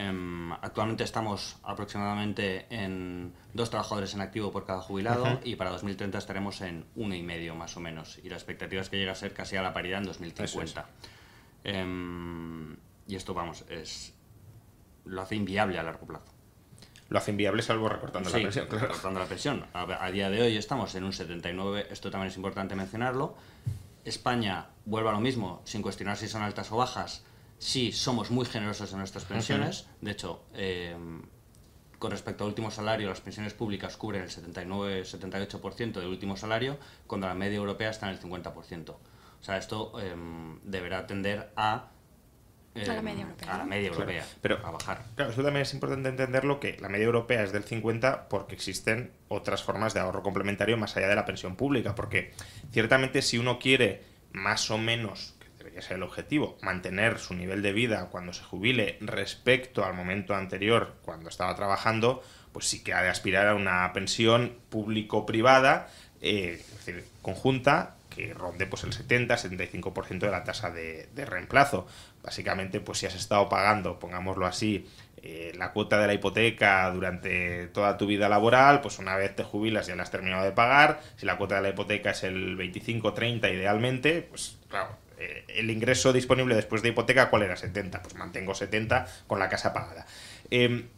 Em, 0.00 0.52
actualmente 0.52 1.02
estamos 1.02 1.58
aproximadamente 1.64 2.66
en 2.70 3.34
dos 3.52 3.68
trabajadores 3.68 4.14
en 4.14 4.20
activo 4.20 4.52
por 4.52 4.64
cada 4.64 4.80
jubilado 4.80 5.40
y 5.42 5.56
para 5.56 5.70
2030 5.70 6.18
estaremos 6.18 6.60
en 6.60 6.84
uno 6.94 7.16
y 7.16 7.22
medio 7.24 7.56
más 7.56 7.76
o 7.76 7.80
menos. 7.80 8.20
Y 8.22 8.28
la 8.28 8.36
expectativa 8.36 8.80
es 8.80 8.90
que 8.90 8.96
llegue 8.96 9.10
a 9.10 9.16
ser 9.16 9.34
casi 9.34 9.56
a 9.56 9.62
la 9.62 9.72
paridad 9.72 9.98
en 9.98 10.04
2050. 10.04 10.86
Em, 11.64 12.76
y 13.08 13.16
esto, 13.16 13.34
vamos, 13.34 13.64
es 13.68 14.14
lo 15.04 15.20
hace 15.20 15.34
inviable 15.34 15.80
a 15.80 15.82
largo 15.82 16.06
plazo. 16.06 16.32
Lo 17.08 17.18
hace 17.18 17.30
inviable 17.30 17.62
salvo 17.62 17.88
recortando 17.88 18.28
la 18.28 18.36
pensión. 18.36 18.66
Recortando 18.70 19.20
la 19.20 19.26
pensión. 19.26 19.64
A, 19.72 20.10
día 20.10 20.28
de 20.28 20.42
hoy 20.42 20.56
estamos 20.56 20.94
en 20.94 21.04
un 21.04 21.12
79, 21.12 21.86
esto 21.90 22.10
también 22.10 22.30
es 22.30 22.36
importante 22.36 22.74
mencionarlo. 22.74 23.34
España 24.04 24.68
vuelve 24.84 25.08
a 25.08 25.12
lo 25.12 25.20
mismo, 25.20 25.62
sin 25.64 25.80
cuestionar 25.80 26.16
si 26.16 26.28
son 26.28 26.42
altas 26.42 26.70
o 26.70 26.76
bajas. 26.76 27.24
Sí, 27.58 27.92
somos 27.92 28.30
muy 28.30 28.44
generosos 28.44 28.92
en 28.92 28.98
nuestras 28.98 29.24
pensiones. 29.24 29.86
De 30.00 30.10
hecho, 30.10 30.44
em, 30.54 31.22
con 31.98 32.10
respecto 32.10 32.44
al 32.44 32.48
último 32.48 32.70
salario, 32.70 33.08
las 33.08 33.20
pensiones 33.20 33.54
públicas 33.54 33.96
cubren 33.96 34.22
el 34.22 34.30
79-78% 34.30 36.00
del 36.00 36.08
último 36.08 36.36
salario, 36.36 36.78
cuando 37.06 37.26
la 37.26 37.34
media 37.34 37.56
europea 37.56 37.90
está 37.90 38.06
en 38.06 38.12
el 38.12 38.20
50%. 38.20 38.98
O 39.40 39.44
sea, 39.44 39.56
esto 39.56 39.98
em, 40.00 40.60
deberá 40.62 41.06
tender 41.06 41.52
a 41.56 41.88
a 42.74 42.94
la 42.94 43.02
media 43.02 43.22
europea. 43.22 43.54
A 43.54 43.58
la 43.58 43.64
media 43.64 43.88
europea. 43.88 44.26
pero 44.40 44.64
a 44.64 44.70
bajar. 44.70 45.02
Claro, 45.16 45.32
eso 45.32 45.42
también 45.42 45.62
es 45.62 45.74
importante 45.74 46.08
entenderlo 46.08 46.60
que 46.60 46.76
la 46.80 46.88
media 46.88 47.06
europea 47.06 47.42
es 47.42 47.52
del 47.52 47.64
50 47.64 48.28
porque 48.28 48.54
existen 48.54 49.12
otras 49.28 49.62
formas 49.62 49.94
de 49.94 50.00
ahorro 50.00 50.22
complementario 50.22 50.76
más 50.76 50.96
allá 50.96 51.08
de 51.08 51.16
la 51.16 51.24
pensión 51.24 51.56
pública. 51.56 51.94
Porque 51.94 52.32
ciertamente 52.70 53.22
si 53.22 53.38
uno 53.38 53.58
quiere 53.58 54.02
más 54.32 54.70
o 54.70 54.78
menos, 54.78 55.34
que 55.40 55.48
debería 55.58 55.82
ser 55.82 55.96
el 55.96 56.02
objetivo, 56.02 56.58
mantener 56.62 57.18
su 57.18 57.34
nivel 57.34 57.62
de 57.62 57.72
vida 57.72 58.08
cuando 58.10 58.32
se 58.32 58.44
jubile 58.44 58.98
respecto 59.00 59.84
al 59.84 59.94
momento 59.94 60.34
anterior 60.34 60.96
cuando 61.02 61.28
estaba 61.28 61.54
trabajando, 61.54 62.22
pues 62.52 62.66
sí 62.66 62.82
que 62.82 62.94
ha 62.94 63.02
de 63.02 63.08
aspirar 63.08 63.48
a 63.48 63.54
una 63.54 63.92
pensión 63.92 64.58
público-privada, 64.68 65.88
eh, 66.20 66.60
es 66.60 66.86
decir, 66.86 67.04
conjunta, 67.22 67.96
que 68.08 68.34
ronde 68.34 68.66
pues 68.66 68.84
el 68.84 68.92
70-75% 68.92 70.18
de 70.18 70.30
la 70.30 70.44
tasa 70.44 70.70
de, 70.70 71.08
reemplazo. 71.14 71.86
Básicamente, 72.22 72.80
pues 72.80 72.98
si 72.98 73.06
has 73.06 73.14
estado 73.14 73.48
pagando, 73.48 73.98
pongámoslo 73.98 74.46
así, 74.46 74.88
eh, 75.22 75.52
la 75.56 75.72
cuota 75.72 75.98
de 75.98 76.06
la 76.06 76.14
hipoteca 76.14 76.90
durante 76.90 77.68
toda 77.68 77.96
tu 77.96 78.06
vida 78.06 78.28
laboral, 78.28 78.80
pues 78.80 78.98
una 78.98 79.16
vez 79.16 79.34
te 79.36 79.44
jubilas 79.44 79.86
ya 79.86 79.96
la 79.96 80.02
has 80.02 80.10
terminado 80.10 80.44
de 80.44 80.52
pagar. 80.52 81.00
Si 81.16 81.26
la 81.26 81.36
cuota 81.36 81.56
de 81.56 81.62
la 81.62 81.68
hipoteca 81.70 82.10
es 82.10 82.24
el 82.24 82.56
25-30 82.56 83.52
idealmente, 83.52 84.22
pues 84.22 84.58
claro, 84.68 84.96
eh, 85.18 85.44
el 85.48 85.70
ingreso 85.70 86.12
disponible 86.12 86.54
después 86.54 86.82
de 86.82 86.90
hipoteca, 86.90 87.28
¿cuál 87.30 87.42
era? 87.42 87.56
70. 87.56 88.02
Pues 88.02 88.14
mantengo 88.14 88.54
70 88.54 89.06
con 89.26 89.38
la 89.38 89.48
casa 89.48 89.72
pagada. 89.72 90.06
Em, 90.50 90.88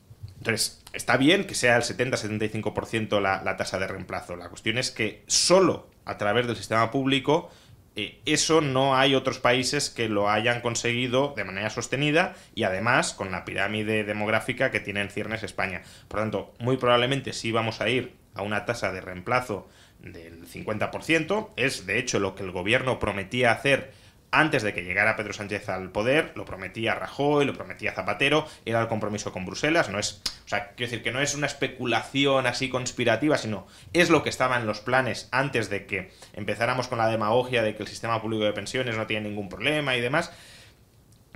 entonces, 0.41 0.83
está 0.95 1.19
bien 1.19 1.45
que 1.45 1.55
sea 1.55 1.77
el 1.77 1.83
70-75% 1.83 3.21
la, 3.21 3.43
la 3.45 3.57
tasa 3.59 3.79
de 3.79 3.87
reemplazo. 3.87 4.37
La 4.37 4.49
cuestión 4.49 4.79
es 4.79 4.91
que 4.91 5.23
solo 5.27 5.87
a 6.07 6.17
través 6.17 6.47
del 6.47 6.57
sistema 6.57 6.91
público, 6.91 7.51
eh, 7.95 8.21
eso 8.25 8.63
no 8.63 8.97
hay 8.97 9.15
otros 9.15 9.39
países 9.39 9.91
que 9.91 10.09
lo 10.09 10.31
hayan 10.31 10.63
conseguido 10.63 11.35
de 11.37 11.45
manera 11.45 11.69
sostenida 11.69 12.35
y 12.55 12.63
además 12.63 13.13
con 13.13 13.31
la 13.31 13.45
pirámide 13.45 14.03
demográfica 14.05 14.71
que 14.71 14.81
tiene 14.81 15.03
en 15.03 15.11
ciernes 15.11 15.43
España. 15.43 15.83
Por 16.09 16.21
lo 16.21 16.23
tanto, 16.23 16.55
muy 16.59 16.79
probablemente 16.79 17.35
sí 17.35 17.53
vamos 17.53 17.83
a 17.83 17.91
ir 17.91 18.15
a 18.35 18.43
una 18.43 18.65
tasa 18.65 18.93
de 18.93 19.03
reemplazo 19.03 19.69
del 19.99 20.49
50%. 20.49 21.51
Es 21.57 21.85
de 21.85 21.99
hecho 21.99 22.19
lo 22.19 22.35
que 22.35 22.45
el 22.45 22.53
gobierno 22.53 22.99
prometía 22.99 23.53
hacer 23.53 23.93
antes 24.33 24.63
de 24.63 24.73
que 24.73 24.85
llegara 24.85 25.17
Pedro 25.17 25.33
Sánchez 25.33 25.69
al 25.69 25.91
poder, 25.91 26.33
lo 26.37 26.45
prometía 26.45 26.95
Rajoy, 26.95 27.45
lo 27.45 27.55
prometía 27.55 27.93
Zapatero, 27.93 28.47
era 28.65 28.81
el 28.81 28.89
compromiso 28.89 29.33
con 29.33 29.45
Bruselas, 29.45 29.89
no 29.89 29.99
es, 29.99 30.23
o 30.45 30.49
sea, 30.49 30.69
quiero 30.77 30.91
decir 30.91 31.03
que 31.03 31.13
no 31.13 31.21
es 31.21 31.35
una 31.35 31.47
especulación 31.47 32.47
así 32.47 32.69
conspirativa, 32.69 33.39
sino 33.39 33.67
es 33.93 34.11
lo 34.11 34.23
que 34.23 34.29
estaba 34.29 34.59
en 34.59 34.67
los 34.67 34.81
planes 34.81 35.29
antes 35.33 35.69
de 35.69 35.87
que 35.87 36.13
empezáramos 36.33 36.89
con 36.89 36.99
la 36.99 37.09
demagogia 37.09 37.63
de 37.63 37.75
que 37.75 37.83
el 37.83 37.89
sistema 37.89 38.23
público 38.23 38.45
de 38.45 38.53
pensiones 38.53 38.97
no 38.97 39.07
tiene 39.07 39.29
ningún 39.29 39.49
problema 39.49 39.97
y 39.97 40.01
demás, 40.01 40.33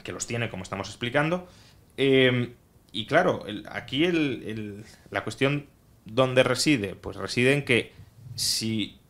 que 0.03 0.13
los 0.13 0.27
tiene, 0.27 0.49
como 0.49 0.63
estamos 0.63 0.89
explicando. 0.89 1.49
Em, 1.97 2.55
y 2.93 3.07
claro, 3.07 3.45
aquí 3.71 4.07
la 5.11 5.25
cuestión 5.25 5.67
dónde 6.05 6.43
reside, 6.43 6.95
pues 6.95 7.17
reside 7.17 7.55
en 7.55 7.65
que 7.65 7.93
si 8.37 9.01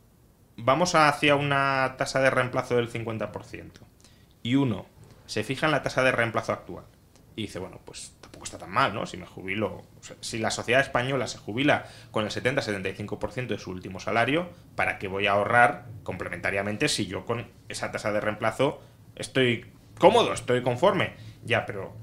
vamos 0.56 0.94
hacia 0.94 1.37
una 1.37 1.94
tasa 1.99 2.20
de 2.20 2.30
reemplazo 2.30 2.76
del 2.76 2.90
50% 2.90 3.70
y 4.42 4.54
uno 4.56 4.87
se 5.26 5.42
fija 5.44 5.66
en 5.66 5.73
la 5.73 5.82
tasa 5.82 6.02
de 6.02 6.12
reemplazo 6.12 6.52
actual 6.52 6.84
y 7.37 7.42
dice, 7.42 7.58
bueno, 7.58 7.80
pues 7.84 8.14
tampoco 8.20 8.44
está 8.44 8.58
tan 8.58 8.70
mal, 8.70 8.94
¿no? 8.94 9.06
Si 9.06 9.16
me 9.16 9.26
jubilo, 9.26 9.82
si 10.20 10.38
la 10.38 10.50
sociedad 10.50 10.80
española 10.80 11.26
se 11.26 11.38
jubila 11.38 11.87
con 12.11 12.25
el 12.25 12.30
70-75% 12.30 13.49
de 13.49 13.58
su 13.58 13.70
último 13.70 13.99
salario, 13.99 14.49
¿para 14.76 14.99
qué 14.99 15.08
voy 15.08 15.26
a 15.26 15.32
ahorrar 15.32 15.87
complementariamente 16.04 16.88
si 16.88 17.06
yo 17.06 17.25
con 17.25 17.49
esa 17.68 17.90
tasa 17.90 18.12
de 18.12 18.20
reemplazo 18.20 18.80
estoy 19.16 19.66
cómodo, 19.99 20.32
estoy 20.32 20.62
conforme? 20.62 21.14
Ya, 21.44 21.66
pero 21.66 21.96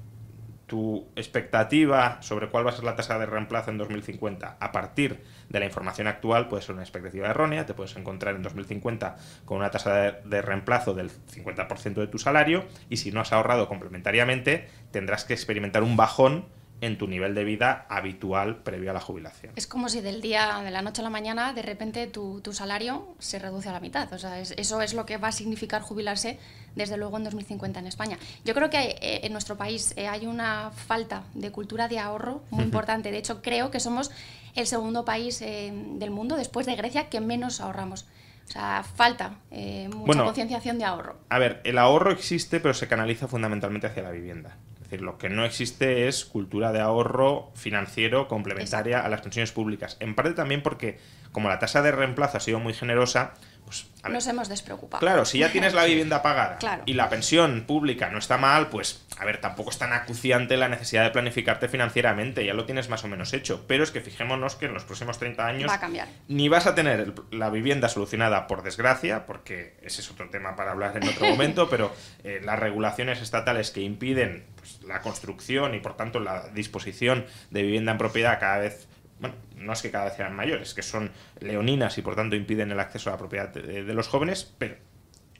tu 0.72 1.06
expectativa 1.16 2.16
sobre 2.22 2.48
cuál 2.48 2.64
va 2.64 2.70
a 2.70 2.72
ser 2.72 2.84
la 2.84 2.96
tasa 2.96 3.18
de 3.18 3.26
reemplazo 3.26 3.70
en 3.70 3.76
2050 3.76 4.56
a 4.58 4.72
partir 4.72 5.22
de 5.50 5.60
la 5.60 5.66
información 5.66 6.06
actual 6.06 6.48
puede 6.48 6.62
ser 6.62 6.72
una 6.72 6.82
expectativa 6.82 7.28
errónea, 7.28 7.66
te 7.66 7.74
puedes 7.74 7.94
encontrar 7.94 8.36
en 8.36 8.42
2050 8.42 9.16
con 9.44 9.58
una 9.58 9.70
tasa 9.70 10.12
de, 10.24 10.40
reemplazo 10.40 10.94
del 10.94 11.10
50% 11.10 11.92
de 11.92 12.06
tu 12.06 12.18
salario 12.18 12.64
y 12.88 12.96
si 12.96 13.12
no 13.12 13.20
has 13.20 13.34
ahorrado 13.34 13.68
complementariamente 13.68 14.66
tendrás 14.92 15.26
que 15.26 15.34
experimentar 15.34 15.82
un 15.82 15.98
bajón 15.98 16.46
en 16.82 16.98
tu 16.98 17.06
nivel 17.06 17.34
de 17.34 17.44
vida 17.44 17.86
habitual 17.88 18.56
previo 18.56 18.90
a 18.90 18.92
la 18.92 19.00
jubilación. 19.00 19.52
Es 19.54 19.68
como 19.68 19.88
si 19.88 20.00
del 20.00 20.20
día, 20.20 20.60
de 20.64 20.70
la 20.72 20.82
noche 20.82 21.00
a 21.00 21.04
la 21.04 21.10
mañana, 21.10 21.52
de 21.52 21.62
repente 21.62 22.08
tu, 22.08 22.42
salario 22.52 23.14
se 23.20 23.38
reduce 23.38 23.68
a 23.68 23.72
la 23.72 23.78
mitad. 23.78 24.12
O 24.12 24.18
sea, 24.18 24.40
eso 24.40 24.82
es 24.82 24.92
lo 24.92 25.06
que 25.06 25.16
va 25.16 25.28
a 25.28 25.32
significar 25.32 25.80
jubilarse, 25.80 26.40
desde 26.74 26.96
luego, 26.96 27.16
en 27.18 27.24
2050 27.24 27.78
en 27.78 27.86
España. 27.86 28.18
Yo 28.44 28.52
creo 28.52 28.68
que 28.68 28.98
eh, 29.00 29.20
en 29.22 29.32
nuestro 29.32 29.56
país 29.56 29.94
eh, 29.96 30.08
hay 30.08 30.26
una 30.26 30.72
falta 30.72 31.22
de 31.34 31.52
cultura 31.52 31.86
de 31.86 32.00
ahorro 32.00 32.42
muy 32.50 32.64
importante. 32.64 33.12
De 33.12 33.18
hecho, 33.18 33.42
creo 33.42 33.70
que 33.70 33.78
somos 33.78 34.10
el 34.56 34.66
segundo 34.66 35.04
país 35.04 35.40
eh, 35.40 35.72
del 35.72 36.10
mundo, 36.10 36.36
después 36.36 36.66
de 36.66 36.74
Grecia, 36.74 37.08
que 37.08 37.20
menos 37.20 37.60
ahorramos. 37.60 38.06
O 38.48 38.50
sea, 38.50 38.82
falta 38.82 39.36
mucha 39.94 40.24
concienciación 40.24 40.78
de 40.78 40.84
ahorro. 40.84 41.20
A 41.28 41.38
ver, 41.38 41.60
el 41.62 41.78
ahorro 41.78 42.10
existe, 42.10 42.58
pero 42.58 42.74
se 42.74 42.88
canaliza 42.88 43.28
fundamentalmente 43.28 43.86
hacia 43.86 44.02
la 44.02 44.10
vivienda 44.10 44.58
lo 44.98 45.18
que 45.18 45.28
no 45.28 45.44
existe 45.44 46.08
es 46.08 46.24
cultura 46.24 46.72
de 46.72 46.80
ahorro 46.80 47.50
financiero 47.54 48.28
complementaria 48.28 49.00
a 49.00 49.08
las 49.08 49.22
pensiones 49.22 49.52
públicas. 49.52 49.96
En 50.00 50.14
parte 50.14 50.32
también 50.32 50.62
porque, 50.62 50.98
como 51.32 51.48
la 51.48 51.58
tasa 51.58 51.82
de 51.82 51.92
reemplazo 51.92 52.36
ha 52.36 52.40
sido 52.40 52.60
muy 52.60 52.74
generosa, 52.74 53.34
pues, 54.00 54.12
nos 54.12 54.26
hemos 54.26 54.48
despreocupado. 54.48 55.00
Claro, 55.00 55.24
si 55.24 55.38
ya 55.38 55.50
tienes 55.52 55.74
la 55.74 55.84
vivienda 55.84 56.22
pagada 56.22 56.58
y 56.86 56.94
la 56.94 57.08
pensión 57.08 57.64
pública 57.66 58.10
no 58.10 58.18
está 58.18 58.36
mal, 58.38 58.68
pues, 58.68 59.04
a 59.18 59.24
ver, 59.24 59.40
tampoco 59.40 59.70
es 59.70 59.78
tan 59.78 59.92
acuciante 59.92 60.56
la 60.56 60.68
necesidad 60.68 61.04
de 61.04 61.10
planificarte 61.10 61.68
financieramente, 61.68 62.44
ya 62.44 62.54
lo 62.54 62.64
tienes 62.64 62.88
más 62.88 63.04
o 63.04 63.08
menos 63.08 63.32
hecho. 63.32 63.64
Pero 63.66 63.84
es 63.84 63.90
que 63.90 64.00
fijémonos 64.00 64.56
que 64.56 64.66
en 64.66 64.74
los 64.74 64.84
próximos 64.84 65.18
30 65.18 65.46
años 65.46 65.70
Va 65.70 65.74
a 65.74 65.80
cambiar. 65.80 66.08
ni 66.28 66.48
vas 66.48 66.66
a 66.66 66.74
tener 66.74 67.12
la 67.30 67.50
vivienda 67.50 67.88
solucionada 67.88 68.46
por 68.46 68.62
desgracia, 68.62 69.26
porque 69.26 69.76
ese 69.82 70.00
es 70.00 70.10
otro 70.10 70.28
tema 70.30 70.56
para 70.56 70.72
hablar 70.72 70.96
en 70.96 71.08
otro 71.08 71.26
momento, 71.30 71.68
pero 71.70 71.94
eh, 72.24 72.40
las 72.42 72.58
regulaciones 72.58 73.20
estatales 73.20 73.70
que 73.70 73.80
impiden 73.80 74.44
pues, 74.56 74.82
la 74.82 75.00
construcción 75.00 75.74
y 75.74 75.80
por 75.80 75.96
tanto 75.96 76.20
la 76.20 76.48
disposición 76.48 77.26
de 77.50 77.62
vivienda 77.62 77.92
en 77.92 77.98
propiedad 77.98 78.38
cada 78.40 78.58
vez 78.58 78.88
bueno, 79.22 79.36
no 79.56 79.72
es 79.72 79.80
que 79.80 79.90
cada 79.90 80.06
vez 80.06 80.14
sean 80.14 80.34
mayores, 80.34 80.74
que 80.74 80.82
son 80.82 81.10
leoninas 81.38 81.96
y 81.96 82.02
por 82.02 82.16
tanto 82.16 82.34
impiden 82.34 82.72
el 82.72 82.80
acceso 82.80 83.08
a 83.08 83.12
la 83.12 83.18
propiedad 83.18 83.48
de, 83.48 83.94
los 83.94 84.08
jóvenes, 84.08 84.52
pero 84.58 84.76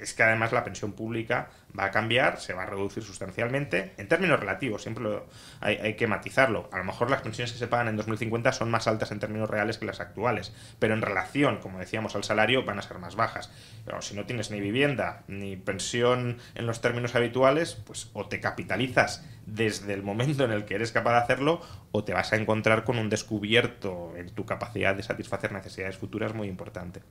es 0.03 0.15
que 0.15 0.23
además 0.23 0.53
la 0.53 0.65
pensión 0.65 0.93
pública 0.93 1.51
va 1.79 1.85
a 1.87 1.91
cambiar, 1.91 2.41
se 2.41 2.53
va 2.53 2.65
a 2.65 2.67
reducir 2.67 3.03
sustancialmente, 3.03 3.93
en 3.97 4.09
términos 4.09 4.39
relativos, 4.39 4.83
siempre 4.83 5.23
hay, 5.61 5.95
que 5.95 6.07
matizarlo. 6.07 6.69
A 6.73 6.79
lo 6.79 6.85
mejor 6.85 7.11
las 7.11 7.23
pensiones 7.23 7.53
que 7.53 7.59
se 7.59 7.69
pagan 7.69 7.89
en 7.89 7.97
2050 7.97 8.53
son 8.53 8.71
más 8.71 8.87
altas 8.87 9.11
en 9.13 9.21
términos 9.21 9.49
reales 9.49 9.79
que 9.79 9.87
las 9.87 10.01
actuales, 10.01 10.53
pero 10.79 10.95
en 10.95 11.03
relación, 11.03 11.59
como 11.59 11.79
decíamos, 11.79 12.15
al 12.17 12.25
salario 12.25 12.65
van 12.65 12.79
a 12.79 12.83
ser 12.83 12.99
más 12.99 13.17
bajas. 13.17 13.51
Pero 13.85 14.03
si 14.03 14.15
no 14.15 14.27
tienes 14.27 14.51
ni 14.51 14.61
vivienda 14.61 15.23
ni 15.29 15.57
pensión 15.57 16.39
en 16.55 16.67
los 16.67 16.81
términos 16.81 17.15
habituales, 17.15 17.75
pues 17.75 18.11
o 18.13 18.27
te 18.29 18.41
capitalizas 18.41 19.25
desde 19.47 19.95
el 19.95 20.03
momento 20.03 20.45
en 20.45 20.53
el 20.53 20.65
que 20.65 20.75
eres 20.75 20.93
capaz 20.93 21.13
de 21.13 21.19
hacerlo, 21.19 21.61
o 21.91 22.05
te 22.05 22.13
vas 22.13 22.33
a 22.33 22.37
encontrar 22.37 22.85
con 22.85 22.99
un 22.99 23.09
descubierto 23.09 24.15
en 24.17 24.31
tu 24.31 24.45
capacidad 24.47 24.95
de 24.95 25.03
satisfacer 25.03 25.53
necesidades 25.53 25.97
futuras 25.97 26.35
muy 26.35 26.49
importante. 26.49 27.03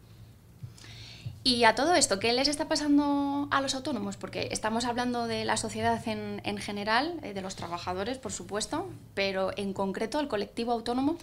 Y 1.44 1.64
a 1.64 1.74
todo 1.74 1.96
esto, 1.96 2.20
¿qué 2.20 2.34
les 2.34 2.48
está 2.48 2.68
pasando 2.68 3.48
a 3.50 3.62
los 3.62 3.74
autónomos? 3.74 4.16
Porque 4.16 4.50
estamos 4.52 4.86
hablando 4.86 5.26
de 5.26 5.44
la 5.44 5.58
sociedad 5.58 6.00
en, 6.08 6.58
general, 6.60 7.20
eh, 7.24 7.34
de 7.34 7.42
los 7.42 7.56
trabajadores, 7.56 8.20
por 8.20 8.32
supuesto, 8.32 8.88
pero 9.16 9.52
en 9.58 9.74
concreto 9.74 10.20
el 10.20 10.28
colectivo 10.28 10.72
autónomo. 10.72 11.18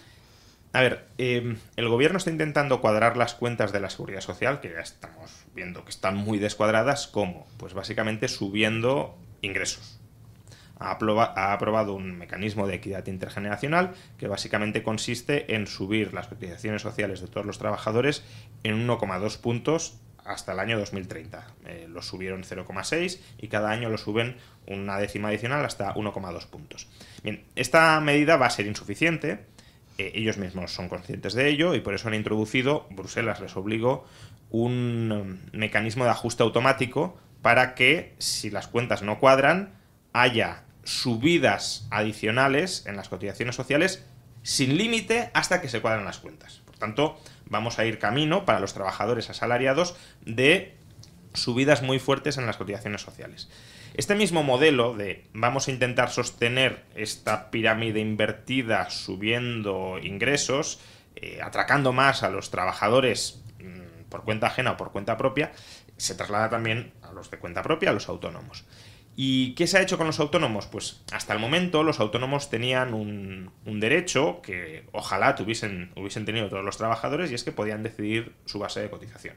A 0.73 0.81
ver, 0.81 1.07
em, 1.17 1.57
el 1.77 1.87
gobierno 1.87 2.17
está 2.17 2.31
intentando 2.31 2.81
cuadrar 2.81 3.15
las 3.15 3.33
cuentas 3.33 3.71
de 3.71 3.79
la 3.79 3.89
seguridad 3.89 4.19
social, 4.19 4.59
que 4.59 4.71
ya 4.71 4.81
estamos 4.81 5.31
viendo 5.55 5.85
que 5.85 5.89
están 5.89 6.17
muy 6.17 6.37
descuadradas, 6.37 7.07
¿cómo? 7.07 7.47
Pues 7.57 7.73
básicamente 7.73 8.27
subiendo 8.27 9.17
ingresos. 9.41 9.95
ha, 10.81 10.91
aprobado 11.53 11.93
un 11.93 12.17
mecanismo 12.17 12.65
de 12.65 12.75
equidad 12.75 13.05
intergeneracional 13.07 13.95
que 14.17 14.29
básicamente 14.29 14.81
consiste 14.81 15.53
en 15.55 15.67
subir 15.67 16.13
las 16.13 16.27
cotizaciones 16.27 16.81
sociales 16.81 17.19
de 17.19 17.27
todos 17.27 17.45
los 17.45 17.57
trabajadores 17.57 18.23
en 18.63 18.87
1,2 18.87 19.37
puntos 19.39 19.99
hasta 20.25 20.53
el 20.53 20.59
año 20.59 20.77
2030. 20.79 21.47
Eh, 21.65 21.87
lo 21.89 22.01
subieron 22.01 22.43
0,6 22.43 23.19
y 23.37 23.47
cada 23.47 23.69
año 23.71 23.89
lo 23.89 23.97
suben 23.97 24.37
una 24.67 24.97
décima 24.97 25.29
adicional 25.29 25.65
hasta 25.65 25.93
1,2 25.93 26.47
puntos. 26.47 26.87
Bien, 27.23 27.43
esta 27.55 27.99
medida 27.99 28.37
va 28.37 28.47
a 28.47 28.51
ser 28.51 28.67
insuficiente, 28.67 29.45
eh, 29.97 30.11
ellos 30.15 30.37
mismos 30.37 30.71
son 30.71 30.89
conscientes 30.89 31.33
de 31.33 31.49
ello 31.49 31.75
y 31.75 31.81
por 31.81 31.93
eso 31.93 32.07
han 32.07 32.13
introducido, 32.13 32.87
Bruselas 32.91 33.41
les 33.41 33.55
obligó, 33.55 34.05
un 34.49 35.09
mm, 35.53 35.57
mecanismo 35.57 36.05
de 36.05 36.11
ajuste 36.11 36.43
automático 36.43 37.17
para 37.41 37.75
que 37.75 38.15
si 38.19 38.49
las 38.49 38.67
cuentas 38.67 39.01
no 39.01 39.19
cuadran, 39.19 39.73
haya 40.13 40.63
subidas 40.83 41.87
adicionales 41.91 42.85
en 42.87 42.95
las 42.95 43.09
cotizaciones 43.09 43.55
sociales 43.55 44.05
sin 44.43 44.77
límite 44.77 45.29
hasta 45.33 45.61
que 45.61 45.69
se 45.69 45.81
cuadran 45.81 46.05
las 46.05 46.19
cuentas. 46.19 46.61
Tanto, 46.79 47.19
vamos 47.45 47.77
a 47.77 47.85
ir 47.85 47.99
camino 47.99 48.45
para 48.45 48.59
los 48.59 48.73
trabajadores 48.73 49.29
asalariados 49.29 49.95
de 50.25 50.75
subidas 51.33 51.83
muy 51.83 51.99
fuertes 51.99 52.37
en 52.37 52.45
las 52.45 52.57
cotizaciones 52.57 53.01
sociales. 53.01 53.49
Este 53.93 54.15
mismo 54.15 54.43
modelo 54.43 54.95
de 54.95 55.25
vamos 55.33 55.67
a 55.67 55.71
intentar 55.71 56.09
sostener 56.09 56.83
esta 56.95 57.51
pirámide 57.51 57.99
invertida 57.99 58.89
subiendo 58.89 59.99
ingresos, 60.01 60.79
eh, 61.15 61.39
atracando 61.43 61.91
más 61.91 62.23
a 62.23 62.29
los 62.29 62.49
trabajadores 62.49 63.41
mm, 63.59 64.09
por 64.09 64.23
cuenta 64.23 64.47
ajena 64.47 64.71
o 64.71 64.77
por 64.77 64.91
cuenta 64.91 65.17
propia, 65.17 65.51
se 65.97 66.15
traslada 66.15 66.49
también 66.49 66.93
a 67.01 67.11
los 67.11 67.29
de 67.29 67.39
cuenta 67.39 67.61
propia, 67.61 67.89
a 67.89 67.93
los 67.93 68.07
autónomos. 68.07 68.63
¿Y 69.21 69.53
qué 69.55 69.67
se 69.67 69.77
ha 69.77 69.81
hecho 69.81 69.97
con 69.97 70.07
los 70.07 70.21
autónomos? 70.21 70.67
Pues 70.67 71.01
hasta 71.11 71.33
el 71.33 71.39
momento 71.39 71.83
los 71.83 71.99
autónomos 71.99 72.49
tenían 72.49 72.93
un, 72.93 73.51
derecho 73.65 74.41
que 74.41 74.85
ojalá 74.93 75.35
tuviesen, 75.35 75.91
hubiesen 75.97 76.23
tenido 76.23 76.47
todos 76.47 76.63
los 76.63 76.77
trabajadores 76.77 77.29
y 77.29 77.33
es 77.33 77.43
que 77.43 77.51
podían 77.51 77.83
decidir 77.83 78.33
su 78.45 78.59
base 78.59 78.79
de 78.79 78.89
cotización. 78.89 79.35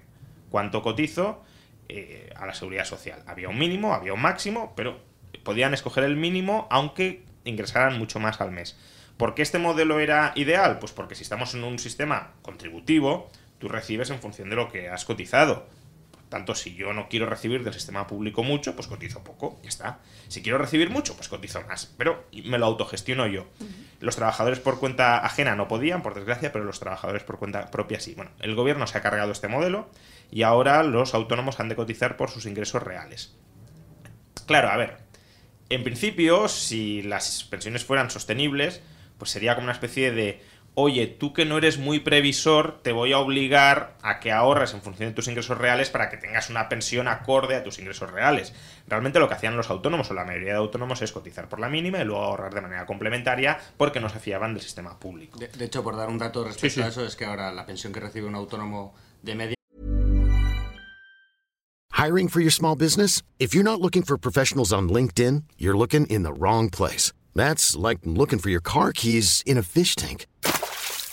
¿Cuánto 0.51 0.83
cotizo 0.83 1.43
eh, 1.89 2.33
a 2.37 2.47
la 2.47 2.55
seguridad 2.55 2.85
social? 2.85 3.25
Había 3.27 3.49
un 3.49 3.59
mínimo, 3.59 3.93
había 3.93 4.15
un 4.15 4.23
máximo, 4.23 4.73
pero 4.77 5.01
podían 5.43 5.75
escoger 5.75 6.05
el 6.05 6.17
mínimo 6.17 6.69
aunque 6.71 7.25
ingresaran 7.43 7.99
mucho 7.99 8.21
más 8.21 8.41
al 8.41 8.53
mes. 8.53 8.79
¿Por 9.17 9.35
qué 9.35 9.43
este 9.43 9.59
modelo 9.59 9.99
era 9.99 10.31
ideal? 10.37 10.79
Pues 10.79 10.93
porque 10.93 11.17
si 11.17 11.25
estamos 11.25 11.55
en 11.55 11.65
un 11.65 11.81
sistema 11.81 12.35
contributivo, 12.43 13.33
tú 13.59 13.69
recibes 13.69 14.11
en 14.11 14.21
función 14.21 14.49
de 14.49 14.55
lo 14.55 14.71
que 14.71 14.91
has 14.91 15.05
cotizado 15.05 15.67
tanto, 16.33 16.55
si 16.55 16.75
yo 16.75 16.93
no 16.93 17.09
quiero 17.09 17.27
recibir 17.27 17.63
del 17.63 17.75
sistema 17.75 18.07
público 18.07 18.43
mucho, 18.43 18.75
pues 18.75 18.89
cotizo 18.89 19.23
poco, 19.23 19.61
ya 19.63 19.69
está. 19.69 20.01
Si 20.29 20.43
quiero 20.43 20.59
recibir 20.59 20.91
mucho, 20.91 21.15
pues 21.15 21.29
cotizo 21.29 21.61
más. 21.69 21.95
Pero 21.99 22.25
me 22.45 22.59
lo 22.59 22.67
autogestiono 22.67 23.27
yo. 23.27 23.47
Los 24.01 24.17
trabajadores 24.17 24.59
por 24.59 24.81
cuenta 24.81 25.19
ajena 25.19 25.55
no 25.55 25.69
podían, 25.69 26.03
por 26.03 26.15
desgracia, 26.15 26.51
pero 26.51 26.65
los 26.65 26.81
trabajadores 26.81 27.23
por 27.23 27.39
cuenta 27.39 27.71
propia 27.71 28.01
sí. 28.01 28.15
Bueno, 28.15 28.31
el 28.41 28.55
gobierno 28.55 28.87
se 28.87 28.99
ha 28.99 29.03
cargado 29.03 29.31
este 29.31 29.47
modelo 29.47 29.91
y 30.31 30.43
ahora 30.43 30.83
los 30.83 31.15
autónomos 31.15 31.61
han 31.61 31.69
de 31.69 31.77
cotizar 31.77 32.17
por 32.17 32.31
sus 32.31 32.47
ingresos 32.47 32.83
reales. 32.83 33.37
Claro, 34.47 34.71
a 34.71 34.77
ver, 34.77 34.99
en 35.69 35.85
principio, 35.85 36.49
si 36.49 37.03
las 37.03 37.45
pensiones 37.45 37.85
fueran 37.85 38.11
sostenibles, 38.11 38.83
pues 39.19 39.31
sería 39.31 39.55
como 39.55 39.67
una 39.67 39.73
especie 39.73 40.11
de 40.11 40.43
oye, 40.75 41.07
tú 41.07 41.33
que 41.33 41.45
no 41.45 41.59
eres 41.59 41.79
muy 41.79 42.01
previsor, 42.01 42.81
te 42.83 42.93
voy 42.93 43.13
a 43.13 43.19
obligar 43.19 43.97
a 44.03 44.21
que 44.21 44.33
ahorres 44.33 44.73
en 44.75 44.83
función 44.83 45.11
de 45.11 45.15
tus 45.15 45.29
ingresos 45.29 45.59
reales 45.59 45.91
para 45.91 46.09
que 46.09 46.17
tengas 46.17 46.51
una 46.51 46.69
pensión 46.69 47.09
acorde 47.09 47.57
a 47.57 47.63
tus 47.63 47.79
ingresos 47.79 48.11
reales. 48.11 48.55
Realmente 48.89 49.19
lo 49.19 49.29
que 49.29 49.35
hacían 49.35 49.57
los 49.57 49.71
autónomos 49.71 50.11
o 50.11 50.15
la 50.15 50.25
mayoría 50.25 50.53
de 50.53 50.59
autónomos 50.59 51.03
es 51.03 51.13
cotizar 51.13 51.49
por 51.49 51.61
la 51.61 51.69
mínima 51.69 51.99
y 51.99 52.05
luego 52.05 52.23
ahorrar 52.23 52.55
de 52.55 52.61
manera 52.61 52.87
complementaria 52.87 53.59
porque 53.77 54.01
no 54.01 54.09
se 54.09 54.19
fiaban 54.19 54.55
del 54.55 54.63
sistema 54.63 54.99
público. 54.99 55.39
De, 55.39 55.65
hecho, 55.65 55.83
por 55.83 55.97
dar 55.97 56.09
un 56.09 56.19
dato 56.19 56.45
respecto 56.45 56.83
a 56.83 56.89
eso, 56.89 57.05
es 57.05 57.17
que 57.17 57.25
ahora 57.25 57.53
la 57.53 57.67
pensión 57.67 57.93
que 57.93 58.01
recibe 58.01 58.27
un 58.27 58.35
autónomo 58.35 58.95
de 59.23 59.35
media... 59.35 59.57
Hiring 61.93 62.29
for 62.29 62.41
your 62.41 62.51
small 62.51 62.75
business? 62.75 63.23
If 63.39 63.55
you're 63.55 63.63
not 63.63 63.81
looking 63.81 64.03
for 64.03 64.19
professionals 64.19 64.73
on 64.73 64.89
LinkedIn, 64.89 65.45
you're 65.57 65.77
looking 65.77 66.07
in 66.07 66.25
the 66.25 66.33
wrong 66.33 66.69
place. 66.69 67.13
That's 67.35 67.77
like 67.77 68.01
looking 68.05 68.41
for 68.41 68.51
your 68.51 68.61
car 68.61 68.93
keys 68.93 69.43
in 69.47 69.57
a 69.57 69.63
fish 69.63 69.95
tank. 69.95 70.27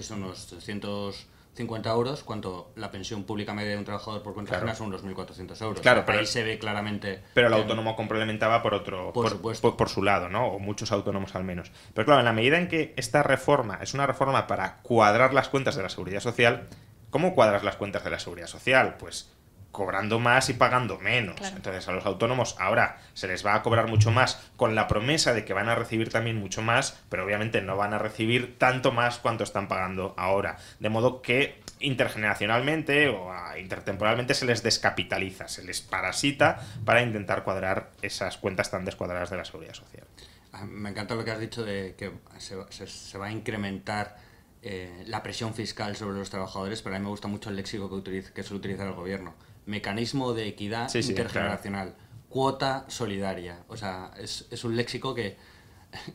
es 0.00 0.10
unos 0.10 0.46
300 0.46 1.26
50 1.56 1.90
euros, 1.90 2.22
cuando 2.22 2.70
la 2.76 2.90
pensión 2.90 3.24
pública 3.24 3.54
media 3.54 3.70
de 3.70 3.78
un 3.78 3.84
trabajador 3.84 4.22
por 4.22 4.34
cuenta 4.34 4.56
ajena 4.56 4.74
son 4.74 4.88
unos 4.88 5.04
1.400 5.04 5.62
euros. 5.62 5.80
Claro, 5.80 6.04
pero 6.04 6.18
ahí 6.18 6.26
se 6.26 6.42
ve 6.44 6.58
claramente. 6.58 7.22
Pero 7.32 7.46
el 7.48 7.54
autónomo 7.54 7.96
complementaba 7.96 8.62
por 8.62 8.74
otro, 8.74 9.12
por, 9.12 9.40
por, 9.40 9.76
por, 9.76 9.88
su 9.88 10.02
lado, 10.02 10.28
¿no? 10.28 10.48
O 10.48 10.58
muchos 10.58 10.92
autónomos 10.92 11.34
al 11.34 11.44
menos. 11.44 11.72
Pero 11.94 12.04
claro, 12.04 12.20
en 12.20 12.26
la 12.26 12.32
medida 12.32 12.58
en 12.58 12.68
que 12.68 12.92
esta 12.96 13.22
reforma 13.22 13.78
es 13.80 13.94
una 13.94 14.06
reforma 14.06 14.46
para 14.46 14.82
cuadrar 14.82 15.32
las 15.32 15.48
cuentas 15.48 15.76
de 15.76 15.82
la 15.82 15.88
seguridad 15.88 16.20
social, 16.20 16.68
¿cómo 17.10 17.34
cuadras 17.34 17.64
las 17.64 17.76
cuentas 17.76 18.04
de 18.04 18.10
la 18.10 18.18
seguridad 18.18 18.48
social? 18.48 18.96
Pues 18.98 19.32
cobrando 19.76 20.18
más 20.18 20.48
y 20.48 20.54
pagando 20.54 20.98
menos. 20.98 21.36
Entonces 21.54 21.86
a 21.86 21.92
los 21.92 22.06
autónomos 22.06 22.56
ahora 22.58 22.98
se 23.12 23.28
les 23.28 23.44
va 23.44 23.54
a 23.54 23.62
cobrar 23.62 23.88
mucho 23.88 24.10
más 24.10 24.40
con 24.56 24.74
la 24.74 24.88
promesa 24.88 25.34
de 25.34 25.44
que 25.44 25.52
van 25.52 25.68
a 25.68 25.74
recibir 25.74 26.10
también 26.10 26.36
mucho 26.36 26.62
más, 26.62 26.98
pero 27.10 27.24
obviamente 27.24 27.60
no 27.60 27.76
van 27.76 27.92
a 27.92 27.98
recibir 27.98 28.58
tanto 28.58 28.90
más 28.90 29.18
cuanto 29.18 29.44
están 29.44 29.68
pagando 29.68 30.14
ahora. 30.16 30.56
De 30.80 30.88
modo 30.88 31.20
que 31.20 31.60
intergeneracionalmente 31.80 33.08
o 33.10 33.30
intertemporalmente 33.58 34.32
se 34.32 34.46
les 34.46 34.62
descapitaliza, 34.62 35.46
se 35.48 35.62
les 35.62 35.82
parasita 35.82 36.58
para 36.86 37.02
intentar 37.02 37.44
cuadrar 37.44 37.90
esas 38.00 38.38
cuentas 38.38 38.70
tan 38.70 38.86
descuadradas 38.86 39.28
de 39.28 39.36
la 39.36 39.44
seguridad 39.44 39.74
social. 39.74 40.06
Ah, 40.52 40.64
me 40.64 40.88
encanta 40.88 41.14
lo 41.14 41.22
que 41.22 41.32
has 41.32 41.40
dicho 41.40 41.64
de 41.64 41.94
que 41.98 42.12
se, 42.38 43.18
va 43.18 43.26
a 43.26 43.30
incrementar 43.30 44.16
eh, 44.62 45.04
la 45.06 45.22
presión 45.22 45.52
fiscal 45.52 45.96
sobre 45.96 46.16
los 46.16 46.30
trabajadores, 46.30 46.80
pero 46.80 46.96
a 46.96 46.98
mí 46.98 47.04
me 47.04 47.10
gusta 47.10 47.28
mucho 47.28 47.50
el 47.50 47.56
léxico 47.56 47.90
que, 47.90 47.94
utiliza, 47.96 48.32
que 48.32 48.42
suele 48.42 48.60
utilizar 48.60 48.86
el 48.86 48.94
gobierno 48.94 49.34
mecanismo 49.66 50.32
de 50.32 50.48
equidad 50.48 50.92
intergeneracional, 50.94 51.94
cuota 52.28 52.84
solidaria. 52.88 53.58
O 53.68 53.76
sea, 53.76 54.10
es, 54.18 54.46
un 54.64 54.76
léxico 54.76 55.14
que 55.14 55.36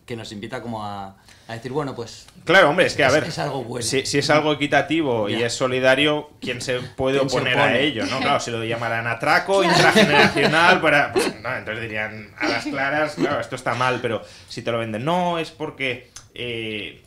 que 0.06 0.16
nos 0.16 0.32
invita 0.32 0.62
como 0.62 0.86
a, 0.86 1.18
a 1.48 1.54
decir, 1.54 1.72
bueno, 1.72 1.96
pues 1.96 2.28
Claro, 2.46 2.70
hombre, 2.70 2.86
es 2.86 2.94
que 2.94 3.04
a 3.04 3.08
Es- 3.08 3.14
ver, 3.14 3.24
es 3.24 3.40
algo 3.40 3.64
bueno. 3.64 3.84
si, 3.84 4.06
si 4.06 4.20
es 4.20 4.30
algo 4.30 4.54
equitativo 4.54 5.28
y 5.28 5.42
es 5.42 5.54
solidario, 5.54 6.30
¿quién 6.40 6.62
se 6.62 6.82
puede 6.82 7.18
¿Quién 7.18 7.30
se 7.32 7.38
oponer 7.38 7.58
a 7.58 7.80
ello? 7.80 8.06
¿no? 8.06 8.20
Claro, 8.22 8.40
si 8.40 8.52
lo 8.52 8.64
llamaran 8.64 9.08
atraco 9.08 9.64
intrageneracional, 9.64 10.82
para, 10.82 11.12
pues, 11.14 11.34
no, 11.42 11.56
entonces 11.56 11.82
dirían 11.82 12.32
a 12.38 12.48
las 12.50 12.66
claras, 12.66 13.16
claro, 13.16 13.40
esto 13.40 13.56
está 13.56 13.74
mal, 13.74 14.00
pero 14.02 14.22
si 14.50 14.62
te 14.62 14.72
lo 14.72 14.78
venden, 14.78 15.04
no, 15.04 15.40
es 15.40 15.50
porque... 15.50 16.12
eh, 16.36 17.02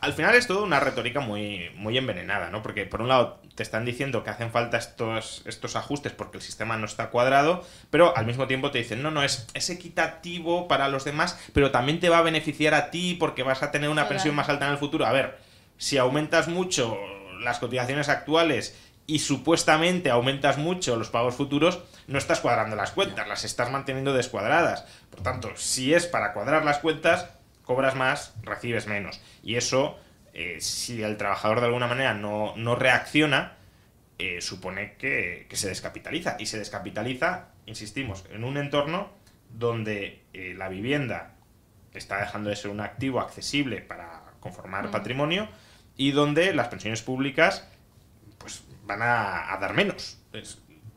al 0.00 0.14
final 0.14 0.34
es 0.34 0.46
todo 0.46 0.64
una 0.64 0.80
retórica 0.80 1.20
muy, 1.20 1.70
muy 1.76 1.96
envenenada, 1.98 2.48
¿no? 2.50 2.62
Porque 2.62 2.86
por 2.86 3.02
un 3.02 3.08
lado 3.08 3.40
te 3.54 3.62
están 3.62 3.84
diciendo 3.84 4.24
que 4.24 4.30
hacen 4.30 4.50
falta 4.50 4.78
estos, 4.78 5.42
estos 5.46 5.76
ajustes 5.76 6.12
porque 6.12 6.38
el 6.38 6.42
sistema 6.42 6.76
no 6.76 6.86
está 6.86 7.10
cuadrado, 7.10 7.64
pero 7.90 8.16
al 8.16 8.26
mismo 8.26 8.46
tiempo 8.46 8.70
te 8.70 8.78
dicen, 8.78 9.02
no, 9.02 9.10
no, 9.10 9.22
es, 9.22 9.46
es 9.54 9.70
equitativo 9.70 10.66
para 10.66 10.88
los 10.88 11.04
demás, 11.04 11.38
pero 11.52 11.70
también 11.70 12.00
te 12.00 12.08
va 12.08 12.18
a 12.18 12.22
beneficiar 12.22 12.74
a 12.74 12.90
ti 12.90 13.14
porque 13.14 13.42
vas 13.42 13.62
a 13.62 13.70
tener 13.70 13.90
una 13.90 14.08
pensión 14.08 14.34
más 14.34 14.48
alta 14.48 14.66
en 14.66 14.72
el 14.72 14.78
futuro. 14.78 15.06
A 15.06 15.12
ver, 15.12 15.38
si 15.78 15.98
aumentas 15.98 16.48
mucho 16.48 16.98
las 17.40 17.58
cotizaciones 17.58 18.08
actuales 18.08 18.76
y 19.06 19.18
supuestamente 19.18 20.10
aumentas 20.10 20.58
mucho 20.58 20.96
los 20.96 21.10
pagos 21.10 21.34
futuros, 21.34 21.80
no 22.06 22.18
estás 22.18 22.40
cuadrando 22.40 22.74
las 22.76 22.90
cuentas, 22.90 23.28
las 23.28 23.44
estás 23.44 23.70
manteniendo 23.70 24.12
descuadradas. 24.12 24.84
Por 25.10 25.22
tanto, 25.22 25.50
si 25.56 25.94
es 25.94 26.06
para 26.06 26.32
cuadrar 26.32 26.64
las 26.64 26.78
cuentas, 26.78 27.28
cobras 27.64 27.94
más, 27.94 28.34
recibes 28.42 28.86
menos. 28.86 29.20
Y 29.42 29.56
eso, 29.56 29.98
eh, 30.34 30.60
si 30.60 31.02
el 31.02 31.16
trabajador 31.16 31.60
de 31.60 31.66
alguna 31.66 31.86
manera 31.86 32.12
no, 32.12 32.54
no 32.56 32.74
reacciona, 32.74 33.56
eh, 34.18 34.40
supone 34.40 34.94
que, 34.96 35.46
que 35.48 35.56
se 35.56 35.68
descapitaliza. 35.68 36.36
Y 36.40 36.46
se 36.46 36.58
descapitaliza, 36.58 37.48
insistimos, 37.66 38.24
en 38.32 38.42
un 38.42 38.56
entorno 38.56 39.10
donde 39.48 40.24
eh, 40.32 40.54
la 40.56 40.68
vivienda 40.68 41.36
está 41.92 42.18
dejando 42.18 42.50
de 42.50 42.56
ser 42.56 42.72
un 42.72 42.80
activo 42.80 43.20
accesible 43.20 43.80
para 43.80 44.22
conformar 44.40 44.90
patrimonio 44.90 45.48
y 45.96 46.10
donde 46.10 46.52
las 46.52 46.66
pensiones 46.66 47.02
públicas 47.02 47.68
pues 48.38 48.64
van 48.84 49.02
a, 49.02 49.54
a 49.54 49.58
dar 49.58 49.74
menos. 49.74 50.18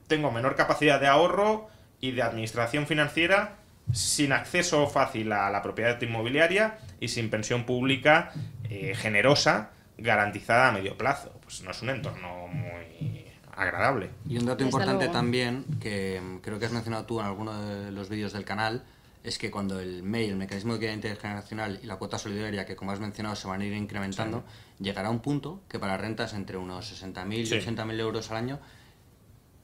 Tengo 0.08 0.32
menor 0.32 0.56
capacidad 0.56 1.00
de 1.00 1.06
ahorro 1.06 1.70
y 2.02 2.12
de 2.12 2.24
administración 2.24 2.88
financiera 2.88 3.58
sin 3.94 4.34
acceso 4.34 4.88
fácil 4.88 5.32
a 5.32 5.50
la 5.50 5.62
propiedad 5.62 6.02
inmobiliaria 6.02 6.80
y 7.00 7.08
sin 7.10 7.30
pensión 7.30 7.66
pública 7.66 8.34
eh, 8.70 8.94
generosa 8.96 9.72
garantizada 9.98 10.70
a 10.70 10.72
medio 10.72 10.98
plazo. 10.98 11.32
Pues 11.44 11.62
no 11.64 11.72
es 11.72 11.82
un 11.82 11.90
entorno 11.90 12.48
muy 12.48 13.26
agradable. 13.56 14.10
Y 14.28 14.38
un 14.38 14.46
dato 14.46 14.58
Desde 14.58 14.68
importante 14.70 15.06
luego. 15.06 15.14
también, 15.14 15.66
que 15.80 16.22
creo 16.44 16.60
que 16.60 16.66
has 16.66 16.72
mencionado 16.72 17.06
tú 17.06 17.20
en 17.20 17.26
alguno 17.26 17.60
de 17.62 17.92
los 17.92 18.10
vídeos 18.10 18.34
del 18.34 18.46
canal, 18.46 18.84
es 19.24 19.38
que 19.40 19.50
cuando 19.52 19.80
el 19.80 20.04
MEI, 20.04 20.30
el 20.30 20.36
mecanismo 20.38 20.74
de 20.74 20.78
equidad 20.78 20.94
intergeneracional 20.94 21.80
y 21.84 21.86
la 21.88 21.96
cuota 21.98 22.18
solidaria, 22.18 22.66
que 22.66 22.76
como 22.76 22.92
has 22.92 23.00
mencionado 23.00 23.36
se 23.36 23.48
van 23.48 23.62
a 23.62 23.66
ir 23.66 23.74
incrementando, 23.74 24.44
llegará 24.80 25.08
a 25.10 25.12
un 25.12 25.20
punto 25.20 25.62
que 25.68 25.80
para 25.80 25.98
rentas 25.98 26.34
entre 26.34 26.56
unos 26.58 26.86
60.000 27.04 27.46
Sí. 27.48 27.56
y 27.56 27.58
80.000 27.60 28.00
euros 28.00 28.30
al 28.32 28.38
año, 28.38 28.60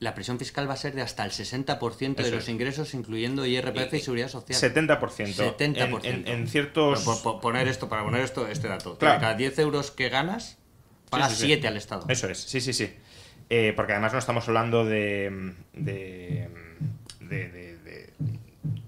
la 0.04 0.13
presión 0.16 0.38
fiscal 0.39 0.70
va 0.70 0.74
a 0.74 0.78
ser 0.78 0.94
de 0.94 1.02
hasta 1.02 1.24
el 1.26 1.32
60% 1.32 2.16
de 2.16 2.24
Eso 2.24 2.36
los 2.36 2.44
es. 2.44 2.50
ingresos, 2.50 2.94
incluyendo 2.94 3.46
IRPF 3.46 3.94
y, 3.94 4.00
seguridad 4.00 4.28
social. 4.28 4.60
70%. 4.74 5.00
70%. 5.00 6.00
En, 6.04 6.16
en- 6.16 6.28
en 6.28 6.48
ciertos... 6.48 7.00
Pero 7.00 7.13
por- 7.16 7.22
por 7.34 7.42
poner 7.42 7.68
esto, 7.68 7.89
para 7.89 8.04
poner 8.04 8.22
esto, 8.22 8.48
este 8.48 8.68
dato. 8.68 8.98
Claro. 8.98 9.20
Cada 9.22 9.34
10 9.36 9.58
euros 9.60 9.92
que 9.92 10.10
ganas, 10.10 10.58
pagas 11.10 11.30
Sí, 11.32 11.36
sí, 11.36 11.42
sí. 11.42 11.48
7 11.48 11.68
al 11.68 11.78
Estado. 11.78 12.06
Eso 12.10 12.28
es, 12.30 12.38
sí, 12.39 12.62
sí, 12.62 12.74
sí. 12.74 12.94
Eh, 13.50 13.74
porque 13.76 13.94
además 13.94 14.13
no 14.13 14.20
estamos 14.20 14.48
hablando 14.48 14.86
de, 14.86 15.54
de, 15.74 16.50
de- 17.20 17.50
de- 17.50 17.78
de- 17.78 18.13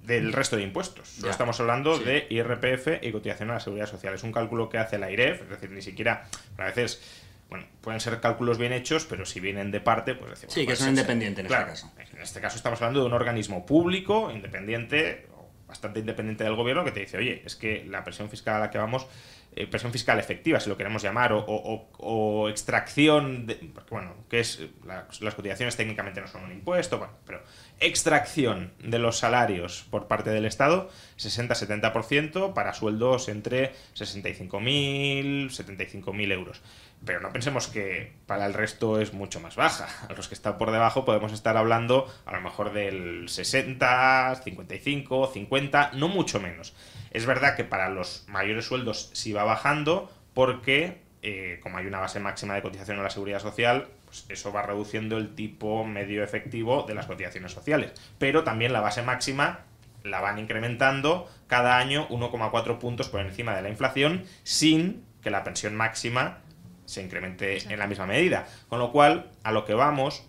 del 0.06 0.34
resto 0.34 0.56
de 0.56 0.62
impuestos. 0.64 1.18
Ya, 1.18 1.32
estamos 1.32 1.60
hablando 1.60 1.98
sí. 1.98 2.04
de 2.04 2.28
IRPF 2.30 3.04
y 3.04 3.12
cotización 3.12 3.50
a 3.50 3.56
la 3.56 3.60
seguridad 3.60 3.88
social. 3.88 4.14
Es 4.14 4.24
un 4.24 4.32
cálculo 4.32 4.70
que 4.70 4.78
hace 4.78 4.98
la 5.00 5.10
IREF, 5.12 5.42
es 5.44 5.50
decir, 5.50 5.72
ni 5.72 5.82
siquiera 5.82 6.28
a 6.58 6.66
veces. 6.66 7.02
Bueno, 7.50 7.66
pueden 7.82 8.00
ser 8.00 8.20
cálculos 8.20 8.58
bien 8.58 8.74
hechos, 8.74 9.06
pero 9.06 9.26
si 9.26 9.40
vienen 9.40 9.72
de 9.72 9.80
parte, 9.80 10.16
pues 10.16 10.32
decimos. 10.32 10.54
Sí, 10.54 10.66
que 10.66 10.76
son 10.76 10.88
es- 10.88 10.92
independientes 10.94 11.46
en 11.46 11.52
este 11.52 11.66
caso. 11.66 11.92
En 12.16 12.22
este 12.22 12.42
caso 12.42 12.58
estamos 12.58 12.82
hablando 12.82 13.02
de 13.02 13.06
un 13.08 13.14
organismo 13.14 13.66
público, 13.66 14.32
independiente, 14.32 15.28
o 15.38 15.48
bastante 15.68 16.00
independiente 16.00 16.44
del 16.44 16.56
gobierno, 16.56 16.84
que 16.84 16.92
te 16.92 17.02
dice, 17.02 17.18
oye, 17.18 17.44
es 17.46 17.56
que 17.56 17.86
la 17.86 18.04
presión 18.04 18.30
fiscal 18.30 18.56
a 18.56 18.60
la 18.60 18.70
que 18.72 18.78
vamos, 18.78 19.08
eh, 19.56 19.68
presión 19.68 19.94
fiscal 19.94 20.20
efectiva, 20.20 20.60
si 20.60 20.70
lo 20.70 20.76
queremos 20.76 21.02
llamar, 21.02 21.32
o, 21.34 22.50
extracción, 22.50 23.48
de, 23.48 23.72
bueno, 23.90 24.14
que 24.30 24.42
es, 24.42 24.62
las 24.86 25.34
cotizaciones 25.34 25.78
técnicamente 25.78 26.20
no 26.20 26.28
son 26.28 26.44
un 26.44 26.52
impuesto, 26.52 26.98
bueno, 26.98 27.14
pero 27.26 27.42
extracción 27.80 28.74
de 28.80 29.00
los 29.00 29.18
salarios 29.18 29.86
por 29.90 30.08
parte 30.08 30.30
del 30.30 30.46
Estado, 30.46 30.90
60-70% 31.18 32.54
para 32.54 32.74
sueldos 32.74 33.30
entre 33.30 33.74
65.000, 33.96 35.48
75.000 35.48 36.32
euros. 36.34 36.62
Pero 37.06 37.22
no 37.22 37.32
pensemos 37.32 37.68
que 37.68 38.14
para 38.26 38.46
el 38.46 38.54
resto 38.54 39.00
es 39.00 39.14
mucho 39.14 39.40
más 39.40 39.56
baja. 39.56 39.88
A 40.10 40.14
los 40.14 40.28
que 40.28 40.34
están 40.34 40.58
por 40.58 40.72
debajo 40.72 41.06
podemos 41.06 41.32
estar 41.32 41.56
hablando 41.56 42.12
a 42.26 42.34
lo 42.34 42.42
mejor 42.42 42.74
del 42.74 43.30
60, 43.30 44.42
55, 44.44 45.32
50, 45.34 45.92
no 45.94 46.08
mucho 46.08 46.40
menos. 46.40 46.74
Es 47.16 47.26
verdad 47.26 47.56
que 47.56 47.64
para 47.64 47.88
los 47.88 48.26
mayores 48.28 48.66
sueldos 48.66 49.10
sí 49.14 49.32
va 49.32 49.46
bajando 49.46 50.12
porque, 50.34 51.02
eh, 51.22 51.62
como 51.64 51.78
hay 51.78 51.86
una 51.86 52.02
base 52.02 52.20
máxima 52.20 52.56
de 52.56 52.62
cotización 52.62 53.00
a 53.00 53.04
la 53.04 53.10
seguridad 53.10 53.40
social, 53.40 53.88
pues 54.04 54.26
eso 54.28 54.52
va 54.52 54.64
reduciendo 54.64 55.16
el 55.18 55.34
tipo 55.34 55.86
medio 55.86 56.26
efectivo 56.26 56.84
de 56.84 56.94
las 56.94 57.06
cotizaciones 57.06 57.54
sociales. 57.54 57.94
Pero 58.20 58.44
también 58.44 58.74
la 58.74 58.82
base 58.82 59.02
máxima 59.02 59.62
la 60.04 60.20
van 60.20 60.40
incrementando 60.40 61.32
cada 61.48 61.78
año 61.78 62.06
1,4 62.10 62.80
puntos 62.80 63.08
por 63.08 63.22
encima 63.22 63.56
de 63.56 63.62
la 63.62 63.70
inflación 63.70 64.26
sin 64.44 65.06
que 65.24 65.30
la 65.30 65.46
pensión 65.46 65.74
máxima 65.74 66.40
se 66.84 67.02
incremente 67.02 67.60
en 67.72 67.80
la 67.80 67.88
misma 67.88 68.08
medida. 68.08 68.46
Con 68.68 68.80
lo 68.80 68.92
cual, 68.92 69.32
a 69.44 69.54
lo 69.54 69.64
que 69.64 69.74
vamos 69.74 70.28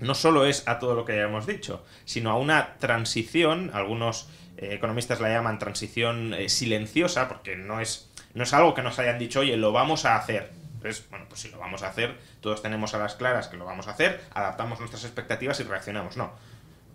no 0.00 0.14
solo 0.14 0.44
es 0.44 0.68
a 0.68 0.78
todo 0.78 0.94
lo 0.94 1.06
que 1.06 1.16
ya 1.16 1.22
hemos 1.22 1.46
dicho, 1.46 1.82
sino 2.04 2.30
a 2.30 2.36
una 2.36 2.76
transición, 2.76 3.70
algunos 3.72 4.28
eh, 4.60 4.74
economistas 4.74 5.20
la 5.20 5.30
llaman 5.30 5.58
transición 5.58 6.34
eh, 6.34 6.50
silenciosa, 6.50 7.28
porque 7.28 7.56
no 7.56 7.80
es, 7.80 8.10
no 8.34 8.42
es 8.42 8.52
algo 8.52 8.74
que 8.74 8.82
nos 8.82 8.98
hayan 8.98 9.18
dicho, 9.18 9.40
oye, 9.40 9.56
lo 9.56 9.72
vamos 9.72 10.04
a 10.04 10.16
hacer. 10.16 10.50
Entonces, 10.74 11.08
bueno, 11.08 11.24
pues 11.28 11.40
si 11.40 11.48
lo 11.48 11.58
vamos 11.58 11.82
a 11.82 11.88
hacer, 11.88 12.18
todos 12.40 12.60
tenemos 12.60 12.92
a 12.94 12.98
las 12.98 13.14
claras 13.14 13.48
que 13.48 13.56
lo 13.56 13.64
vamos 13.64 13.88
a 13.88 13.92
hacer, 13.92 14.20
adaptamos 14.34 14.78
nuestras 14.78 15.04
expectativas 15.04 15.58
y 15.60 15.62
reaccionamos. 15.62 16.18
No. 16.18 16.32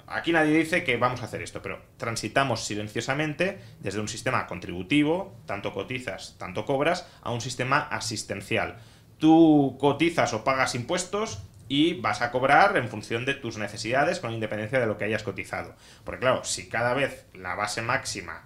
Aquí 0.07 0.31
nadie 0.31 0.55
dice 0.55 0.83
que 0.83 0.97
vamos 0.97 1.21
a 1.21 1.25
hacer 1.25 1.41
esto, 1.41 1.63
pero 1.63 1.81
transitamos 1.97 2.63
silenciosamente 2.63 3.59
desde 3.79 3.99
un 3.99 4.07
sistema 4.07 4.45
contributivo, 4.45 5.35
tanto 5.47 5.73
cotizas, 5.73 6.35
tanto 6.37 6.65
cobras, 6.65 7.07
a 7.23 7.31
un 7.31 7.41
sistema 7.41 7.79
asistencial. 7.79 8.77
Tú 9.17 9.77
cotizas 9.79 10.33
o 10.33 10.43
pagas 10.43 10.75
impuestos 10.75 11.39
y 11.67 11.99
vas 11.99 12.21
a 12.21 12.31
cobrar 12.31 12.77
en 12.77 12.89
función 12.89 13.25
de 13.25 13.33
tus 13.33 13.57
necesidades 13.57 14.19
con 14.19 14.33
independencia 14.33 14.79
de 14.79 14.85
lo 14.85 14.97
que 14.97 15.05
hayas 15.05 15.23
cotizado. 15.23 15.75
Porque 16.03 16.19
claro, 16.21 16.43
si 16.43 16.69
cada 16.69 16.93
vez 16.93 17.25
la 17.33 17.55
base 17.55 17.81
máxima 17.81 18.43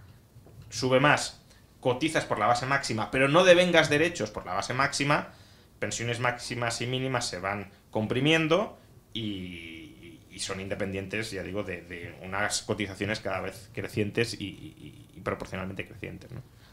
sube 0.70 1.00
más, 1.00 1.42
cotizas 1.80 2.26
por 2.26 2.40
la 2.40 2.48
base 2.48 2.66
máxima, 2.66 3.12
pero 3.12 3.28
no 3.28 3.44
devengas 3.44 3.90
derechos 3.90 4.32
por 4.32 4.46
la 4.46 4.54
base 4.54 4.74
máxima, 4.74 5.30
pensiones 5.80 6.20
máximas 6.20 6.82
y 6.82 6.88
mínimas 6.88 7.28
se 7.28 7.40
van 7.40 7.72
comprimiendo 7.92 8.78
y, 9.14 9.86
son 10.38 10.62
independientes, 10.62 11.32
ya 11.32 11.44
digo, 11.44 11.64
de, 11.64 12.16
unas 12.22 12.62
cotizaciones 12.62 13.20
cada 13.20 13.42
vez 13.42 13.70
crecientes 13.74 14.38
y, 14.40 15.20
proporcionalmente 15.22 15.86
crecientes. 15.86 16.32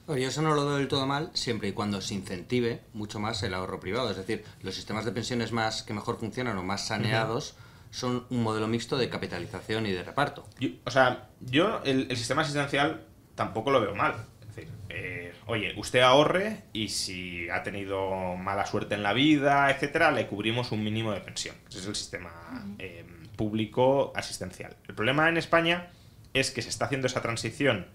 Oye, 0.08 0.22
yo 0.22 0.28
eso 0.28 0.40
no 0.42 0.54
lo 0.54 0.64
veo 0.66 0.76
del 0.76 0.88
todo 0.88 1.06
mal 1.06 1.30
siempre 1.34 1.68
y 1.68 1.72
cuando 1.72 2.00
se 2.00 2.14
incentive 2.14 2.80
mucho 2.92 3.18
más 3.18 3.42
el 3.42 3.54
ahorro 3.54 3.80
privado. 3.80 4.10
Es 4.10 4.16
decir, 4.16 4.44
los 4.62 4.74
sistemas 4.74 5.04
de 5.04 5.12
pensiones 5.12 5.50
más 5.52 5.82
que 5.82 5.92
mejor 5.94 6.18
funcionan 6.18 6.56
o 6.58 6.62
más 6.62 6.86
saneados 6.86 7.56
son 7.90 8.24
un 8.30 8.42
modelo 8.42 8.68
mixto 8.68 8.96
de 8.98 9.08
capitalización 9.08 9.86
y 9.86 9.92
de 9.92 10.02
reparto. 10.04 10.46
Yo- 10.60 10.68
o 10.84 10.90
sea, 10.90 11.28
yo 11.40 11.80
el, 11.84 12.06
el 12.10 12.16
sistema 12.16 12.42
asistencial 12.42 13.04
tampoco 13.34 13.70
lo 13.70 13.80
veo 13.80 13.94
mal. 13.94 14.14
Es 14.42 14.46
decir, 14.54 14.68
eh, 14.90 15.34
oye, 15.46 15.74
usted 15.76 16.00
ahorre 16.00 16.62
y 16.72 16.88
si 16.88 17.48
ha 17.50 17.62
tenido 17.64 18.36
mala 18.36 18.64
suerte 18.66 18.94
en 18.94 19.02
la 19.02 19.12
vida, 19.12 19.70
etcétera, 19.70 20.12
le 20.12 20.26
cubrimos 20.28 20.70
un 20.72 20.84
mínimo 20.84 21.10
de 21.12 21.20
pensión. 21.20 21.56
Ese 21.68 21.80
es 21.80 21.86
el 21.86 21.96
sistema 21.96 22.30
eh, 22.78 23.04
público 23.36 24.12
asistencial. 24.14 24.76
El 24.86 24.94
problema 24.94 25.28
en 25.28 25.36
España 25.36 25.90
es 26.32 26.50
que 26.52 26.62
se 26.62 26.68
está 26.68 26.84
haciendo 26.84 27.06
esa 27.08 27.22
transición 27.22 27.86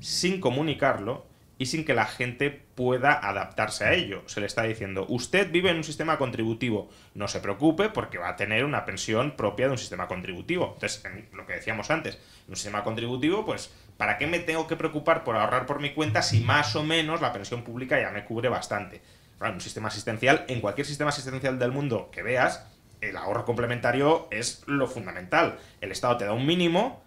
sin 0.00 0.40
comunicarlo 0.40 1.26
y 1.62 1.66
sin 1.66 1.84
que 1.84 1.94
la 1.94 2.06
gente 2.06 2.50
pueda 2.50 3.12
adaptarse 3.12 3.84
a 3.84 3.92
ello. 3.92 4.24
Se 4.26 4.40
le 4.40 4.46
está 4.46 4.64
diciendo, 4.64 5.06
usted 5.08 5.48
vive 5.52 5.70
en 5.70 5.76
un 5.76 5.84
sistema 5.84 6.18
contributivo, 6.18 6.90
no 7.14 7.28
se 7.28 7.38
preocupe 7.38 7.88
porque 7.88 8.18
va 8.18 8.30
a 8.30 8.36
tener 8.36 8.64
una 8.64 8.84
pensión 8.84 9.36
propia 9.36 9.66
de 9.66 9.72
un 9.72 9.78
sistema 9.78 10.08
contributivo. 10.08 10.72
Entonces, 10.74 11.04
en 11.04 11.28
lo 11.32 11.46
que 11.46 11.52
decíamos 11.52 11.88
antes, 11.92 12.16
en 12.16 12.50
un 12.50 12.56
sistema 12.56 12.82
contributivo, 12.82 13.46
pues, 13.46 13.72
¿para 13.96 14.18
qué 14.18 14.26
me 14.26 14.40
tengo 14.40 14.66
que 14.66 14.74
preocupar 14.74 15.22
por 15.22 15.36
ahorrar 15.36 15.64
por 15.64 15.78
mi 15.78 15.94
cuenta 15.94 16.20
si 16.22 16.40
más 16.40 16.74
o 16.74 16.82
menos 16.82 17.20
la 17.20 17.32
pensión 17.32 17.62
pública 17.62 18.00
ya 18.00 18.10
me 18.10 18.24
cubre 18.24 18.48
bastante? 18.48 19.00
Un 19.40 19.60
sistema 19.60 19.86
asistencial, 19.86 20.44
en 20.48 20.60
cualquier 20.60 20.88
sistema 20.88 21.10
asistencial 21.10 21.60
del 21.60 21.70
mundo 21.70 22.10
que 22.10 22.24
veas, 22.24 22.66
el 23.00 23.16
ahorro 23.16 23.44
complementario 23.44 24.26
es 24.32 24.64
lo 24.66 24.88
fundamental. 24.88 25.60
El 25.80 25.92
Estado 25.92 26.16
te 26.16 26.24
da 26.24 26.32
un 26.32 26.44
mínimo, 26.44 27.04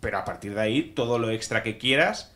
pero 0.00 0.16
a 0.16 0.24
partir 0.24 0.54
de 0.54 0.62
ahí 0.62 0.82
todo 0.94 1.18
lo 1.18 1.28
extra 1.28 1.62
que 1.62 1.76
quieras 1.76 2.34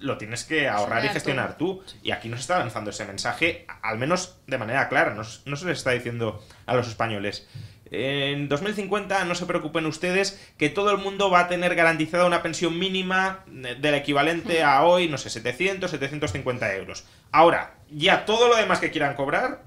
lo 0.00 0.18
tienes 0.18 0.44
que 0.44 0.68
ahorrar 0.68 1.04
y 1.04 1.08
gestionar 1.08 1.56
tú. 1.56 1.82
Y 2.02 2.10
aquí 2.10 2.28
nos 2.28 2.40
está 2.40 2.58
lanzando 2.58 2.90
ese 2.90 3.04
mensaje, 3.04 3.66
al 3.82 3.98
menos 3.98 4.38
de 4.46 4.58
manera 4.58 4.88
clara. 4.88 5.14
No, 5.14 5.22
no 5.22 5.56
se 5.56 5.66
les 5.66 5.78
está 5.78 5.90
diciendo 5.90 6.44
a 6.66 6.74
los 6.74 6.88
españoles. 6.88 7.48
En 7.90 8.48
2050 8.48 9.24
no 9.24 9.34
se 9.34 9.46
preocupen 9.46 9.86
ustedes 9.86 10.52
que 10.58 10.68
todo 10.68 10.90
el 10.90 10.98
mundo 10.98 11.30
va 11.30 11.40
a 11.40 11.48
tener 11.48 11.74
garantizada 11.74 12.26
una 12.26 12.42
pensión 12.42 12.78
mínima 12.78 13.44
del 13.46 13.94
equivalente 13.94 14.62
a 14.62 14.84
hoy, 14.84 15.08
no 15.08 15.16
sé, 15.16 15.30
700, 15.30 15.90
750 15.90 16.74
euros. 16.74 17.04
Ahora, 17.32 17.76
ya 17.90 18.26
todo 18.26 18.48
lo 18.48 18.56
demás 18.56 18.80
que 18.80 18.90
quieran 18.90 19.14
cobrar, 19.14 19.62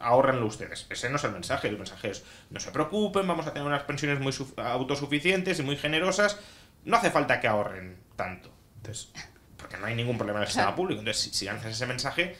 ahorrenlo 0.00 0.46
ustedes. 0.46 0.86
Ese 0.90 1.10
no 1.10 1.16
es 1.16 1.24
el 1.24 1.32
mensaje. 1.32 1.68
El 1.68 1.78
mensaje 1.78 2.10
es, 2.10 2.24
no 2.50 2.58
se 2.58 2.72
preocupen, 2.72 3.28
vamos 3.28 3.46
a 3.46 3.52
tener 3.52 3.66
unas 3.66 3.84
pensiones 3.84 4.18
muy 4.18 4.34
autosuficientes 4.56 5.60
y 5.60 5.62
muy 5.62 5.76
generosas. 5.76 6.40
No 6.84 6.96
hace 6.96 7.10
falta 7.10 7.40
que 7.40 7.46
ahorren 7.46 7.98
tanto. 8.16 8.50
Entonces, 8.78 9.12
porque 9.60 9.76
no 9.76 9.86
hay 9.86 9.94
ningún 9.94 10.16
problema 10.16 10.40
en 10.40 10.42
el 10.44 10.48
sistema 10.48 10.74
público. 10.74 11.00
Entonces, 11.00 11.30
si, 11.32 11.44
lanzas 11.44 11.72
ese 11.72 11.86
mensaje, 11.86 12.36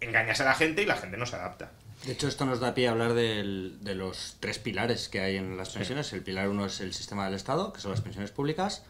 engañas 0.00 0.40
a 0.40 0.44
la 0.44 0.54
gente 0.54 0.82
y 0.82 0.86
la 0.86 0.96
gente 0.96 1.16
no 1.16 1.26
se 1.26 1.36
adapta. 1.36 1.70
De 2.04 2.12
hecho, 2.12 2.28
esto 2.28 2.44
nos 2.44 2.60
da 2.60 2.74
pie 2.74 2.88
a 2.88 2.90
hablar 2.90 3.14
de 3.14 3.94
los 3.94 4.36
tres 4.40 4.58
pilares 4.58 5.08
que 5.08 5.20
hay 5.20 5.36
en 5.36 5.56
las 5.56 5.70
pensiones. 5.70 6.12
El 6.12 6.22
pilar 6.22 6.48
uno 6.48 6.66
es 6.66 6.80
el 6.80 6.92
sistema 6.92 7.24
del 7.24 7.34
Estado, 7.34 7.72
que 7.72 7.80
son 7.80 7.92
las 7.92 8.02
pensiones 8.02 8.30
públicas. 8.30 8.84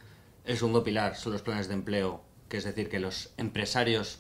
El 0.45 0.57
segundo 0.57 0.83
pilar 0.83 1.15
son 1.17 1.33
los 1.33 1.43
planes 1.43 1.69
de 1.69 1.75
empleo, 1.75 2.25
que 2.49 2.57
es 2.57 2.65
decir, 2.65 2.89
que 2.89 2.99
los 2.99 3.31
empresarios 3.37 4.19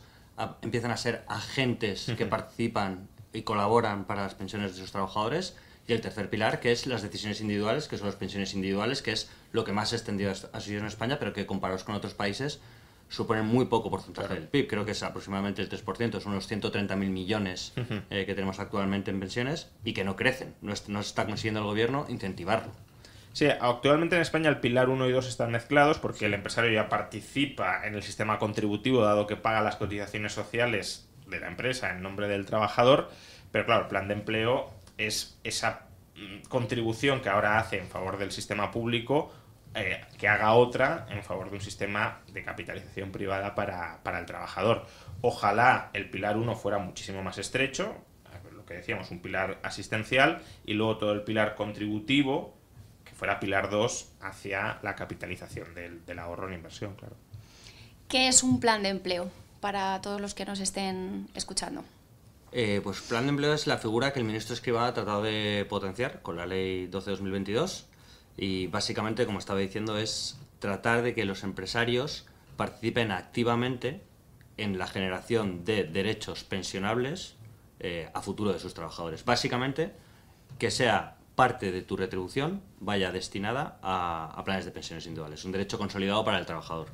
empiezan 0.62 0.90
a 0.90 0.96
ser 0.96 1.24
agentes 1.29 2.11
que 2.16 2.27
participan 2.27 3.09
y 3.33 3.42
colaboran 3.42 4.05
para 4.05 4.22
las 4.22 4.35
pensiones 4.35 4.74
de 4.74 4.81
sus 4.81 4.92
trabajadores. 4.92 5.57
Y 5.87 5.92
el 5.92 6.00
tercer 6.00 6.31
pilar, 6.31 6.61
que 6.61 6.72
es 6.72 6.87
las 6.87 7.03
decisiones 7.03 7.40
individuales, 7.40 7.88
que 7.88 7.98
son 7.98 8.07
las 8.07 8.16
pensiones 8.16 8.55
individuales, 8.55 9.03
que 9.03 9.12
es 9.12 9.29
lo 9.53 9.64
que 9.64 9.72
más 9.72 9.92
extendido 9.92 10.33
ha 10.53 10.61
sido 10.61 10.81
en 10.81 10.87
España, 10.87 11.18
pero 11.18 11.33
que 11.33 11.46
comparados 11.46 11.85
con 11.85 11.94
otros 11.94 12.14
países 12.14 12.61
suponen 13.14 13.46
muy 13.46 13.66
poco 13.66 13.90
porcentaje 13.90 14.35
del 14.35 14.48
PIB. 14.48 14.68
Creo 14.68 14.85
que 14.85 14.92
es 14.92 15.03
aproximadamente 15.03 15.62
el 15.62 15.68
3%, 15.68 16.20
son 16.20 16.33
unos 16.33 16.50
130.000 16.50 16.96
millones 16.96 17.72
eh, 18.11 18.24
que 18.27 18.35
tenemos 18.35 18.59
actualmente 18.59 19.11
en 19.11 19.20
pensiones 19.20 19.70
y 19.85 19.94
que 19.94 20.05
no 20.05 20.16
crecen. 20.16 20.55
No, 20.61 20.74
no 20.88 21.00
está 21.00 21.27
consiguiendo 21.27 21.61
el 21.61 21.66
gobierno 21.66 22.07
incentivarlo. 22.09 22.72
Sí, 23.35 23.48
actualmente 23.48 24.14
en 24.14 24.22
España 24.22 24.48
el 24.48 24.61
pilar 24.61 24.88
1 24.88 25.09
y 25.09 25.12
2 25.12 25.27
están 25.27 25.50
mezclados 25.50 25.98
porque 25.98 26.27
el 26.27 26.35
empresario 26.35 26.70
ya 26.70 26.88
participa 26.88 27.85
en 27.85 27.96
el 27.96 28.03
sistema 28.05 28.38
contributivo 28.38 29.03
dado 29.03 29.27
que 29.27 29.35
paga 29.35 29.61
las 29.61 29.74
cotizaciones 29.74 30.33
sociales 30.33 31.09
de 31.27 31.40
la 31.40 31.48
empresa 31.48 31.90
en 31.90 32.00
nombre 32.00 32.29
del 32.29 32.46
trabajador, 32.46 33.11
pero 33.50 33.66
claro, 33.66 33.83
el 33.83 33.88
plan 33.88 34.07
de 34.07 34.14
empleo 34.14 34.70
es 34.98 35.37
esa 35.42 35.88
mm, 36.14 36.48
contribución 36.48 37.22
que 37.22 37.29
ahora 37.29 37.59
hace 37.59 37.79
en 37.79 37.88
favor 37.88 38.18
del 38.18 38.31
sistema 38.31 38.70
público 38.70 39.33
eh, 39.76 40.04
que 40.18 40.28
haga 40.28 40.54
otra 40.54 41.06
en 41.10 41.24
favor 41.24 41.50
de 41.50 41.56
un 41.56 41.60
sistema 41.60 42.20
de 42.32 42.44
capitalización 42.44 43.10
privada 43.10 43.56
para, 43.56 44.00
el 44.18 44.26
trabajador. 44.26 44.87
Ojalá 45.20 45.90
el 45.92 46.08
pilar 46.10 46.37
1 46.37 46.54
fuera 46.54 46.78
muchísimo 46.78 47.24
más 47.24 47.38
estrecho, 47.38 47.96
lo 48.54 48.64
que 48.64 48.74
decíamos, 48.74 49.10
un 49.10 49.18
pilar 49.20 49.58
asistencial, 49.64 50.42
y 50.64 50.74
luego 50.74 50.98
todo 50.98 51.12
el 51.12 51.22
pilar 51.22 51.56
contributivo, 51.56 52.56
que 53.04 53.12
fuera 53.14 53.40
pilar 53.40 53.68
2 53.68 54.12
hacia 54.20 54.78
la 54.82 54.94
capitalización 54.94 55.74
del, 55.74 56.18
ahorro 56.20 56.46
en 56.48 56.54
inversión, 56.54 56.94
claro. 56.94 57.16
¿Qué 58.06 58.28
es 58.28 58.44
un 58.44 58.60
plan 58.60 58.84
de 58.84 58.90
empleo 58.90 59.28
para 59.60 60.00
todos 60.02 60.20
los 60.20 60.34
que 60.34 60.44
nos 60.44 60.60
estén 60.60 61.26
escuchando? 61.34 61.82
Eh, 62.52 62.80
pues 62.84 63.00
plan 63.00 63.24
de 63.24 63.30
empleo 63.30 63.54
es 63.54 63.66
la 63.66 63.78
figura 63.78 64.12
que 64.12 64.20
el 64.20 64.24
ministro 64.24 64.54
Escrivá 64.54 64.87
ha 64.87 64.94
tratado 64.94 65.22
de 65.22 65.66
potenciar 65.68 66.22
con 66.22 66.37
la 66.37 66.46
ley 66.46 66.87
12-2022 66.88 67.87
y 68.37 68.66
básicamente, 68.66 69.27
como 69.27 69.38
estaba 69.38 69.61
diciendo, 69.61 69.99
es 69.99 70.38
tratar 70.59 71.03
de 71.03 71.14
que 71.14 71.25
los 71.25 71.44
empresarios 71.44 72.27
participen 72.57 73.11
activamente 73.11 74.03
en 74.57 74.79
la 74.79 74.87
generación 74.87 75.64
de 75.64 75.85
derechos 75.85 76.44
pensionables 76.44 77.37
eh, 77.81 78.09
a 78.14 78.23
futuro 78.23 78.53
de 78.53 78.59
sus 78.59 78.75
trabajadores. 78.75 79.25
Básicamente, 79.25 79.92
que 80.59 80.70
sea 80.70 81.16
parte 81.35 81.73
de 81.73 81.83
tu 81.83 81.97
retribución 81.97 82.62
vaya 82.79 83.11
destinada 83.11 83.79
a, 83.83 84.40
planes 84.44 84.64
de 84.64 84.70
pensiones 84.70 85.07
individuales, 85.07 85.44
un 85.44 85.53
derecho 85.53 85.79
consolidado 85.79 86.25
para 86.25 86.38
el 86.38 86.47
trabajador. 86.47 86.88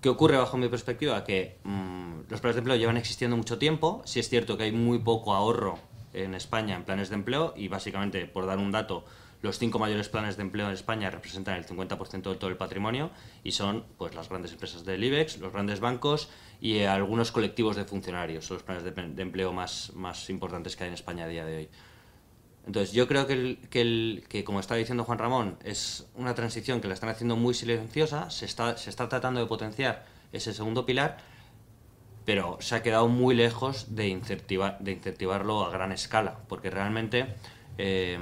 ¿Qué 0.00 0.08
ocurre 0.08 0.36
bajo 0.38 0.56
mi 0.56 0.68
perspectiva? 0.68 1.22
Que 1.24 1.58
mm, 1.62 2.22
los 2.28 2.40
planes 2.40 2.56
de 2.56 2.60
empleo 2.60 2.76
llevan 2.76 2.96
existiendo 2.96 3.36
mucho 3.36 3.58
tiempo, 3.58 4.02
si 4.04 4.18
es 4.18 4.28
cierto 4.28 4.56
que 4.56 4.64
hay 4.64 4.72
muy 4.72 4.98
poco 4.98 5.34
ahorro 5.34 5.78
en 6.12 6.34
España 6.34 6.74
en 6.74 6.84
planes 6.84 7.10
de 7.10 7.14
empleo 7.16 7.54
y 7.56 7.68
básicamente, 7.68 8.26
por 8.26 8.46
dar 8.46 8.58
un 8.58 8.72
dato, 8.72 9.04
los 9.42 9.58
cinco 9.58 9.78
mayores 9.78 10.08
planes 10.08 10.36
de 10.36 10.42
empleo 10.42 10.66
en 10.66 10.72
España 10.72 11.10
representan 11.10 11.56
el 11.56 11.66
50% 11.66 12.30
de 12.30 12.36
todo 12.36 12.50
el 12.50 12.56
patrimonio 12.56 13.10
y 13.42 13.52
son 13.52 13.84
pues, 13.96 14.14
las 14.14 14.28
grandes 14.28 14.52
empresas 14.52 14.84
del 14.84 15.02
IBEX, 15.02 15.38
los 15.38 15.52
grandes 15.52 15.80
bancos 15.80 16.28
y 16.60 16.76
eh, 16.76 16.88
algunos 16.88 17.32
colectivos 17.32 17.76
de 17.76 17.84
funcionarios. 17.84 18.44
Son 18.44 18.56
los 18.56 18.64
planes 18.64 18.84
de, 18.84 19.22
empleo 19.22 19.52
más, 19.52 19.92
importantes 20.28 20.76
que 20.76 20.84
hay 20.84 20.88
en 20.88 20.94
España 20.94 21.24
a 21.24 21.28
día 21.28 21.44
de 21.44 21.56
hoy. 21.56 21.68
Entonces, 22.66 22.92
yo 22.92 23.08
creo 23.08 23.26
que, 23.26 23.58
que, 23.70 23.80
el, 23.80 24.24
que, 24.28 24.44
como 24.44 24.60
está 24.60 24.74
diciendo 24.74 25.04
Juan 25.04 25.18
Ramón, 25.18 25.56
es 25.64 26.06
una 26.14 26.34
transición 26.34 26.82
que 26.82 26.88
la 26.88 26.94
están 26.94 27.08
haciendo 27.08 27.34
muy 27.36 27.54
silenciosa, 27.54 28.28
se 28.28 28.44
está, 28.44 28.76
se 28.76 28.90
está 28.90 29.08
tratando 29.08 29.40
de 29.40 29.46
potenciar 29.46 30.04
ese 30.32 30.52
segundo 30.52 30.84
pilar, 30.84 31.16
pero 32.26 32.58
se 32.60 32.74
ha 32.74 32.82
quedado 32.82 33.08
muy 33.08 33.34
lejos 33.34 33.96
de, 33.96 34.08
incentivar, 34.08 34.78
de 34.80 34.92
incentivarlo 34.92 35.64
a 35.64 35.70
gran 35.70 35.90
escala, 35.90 36.40
porque 36.48 36.68
realmente 36.68 37.34
eh, 37.78 38.18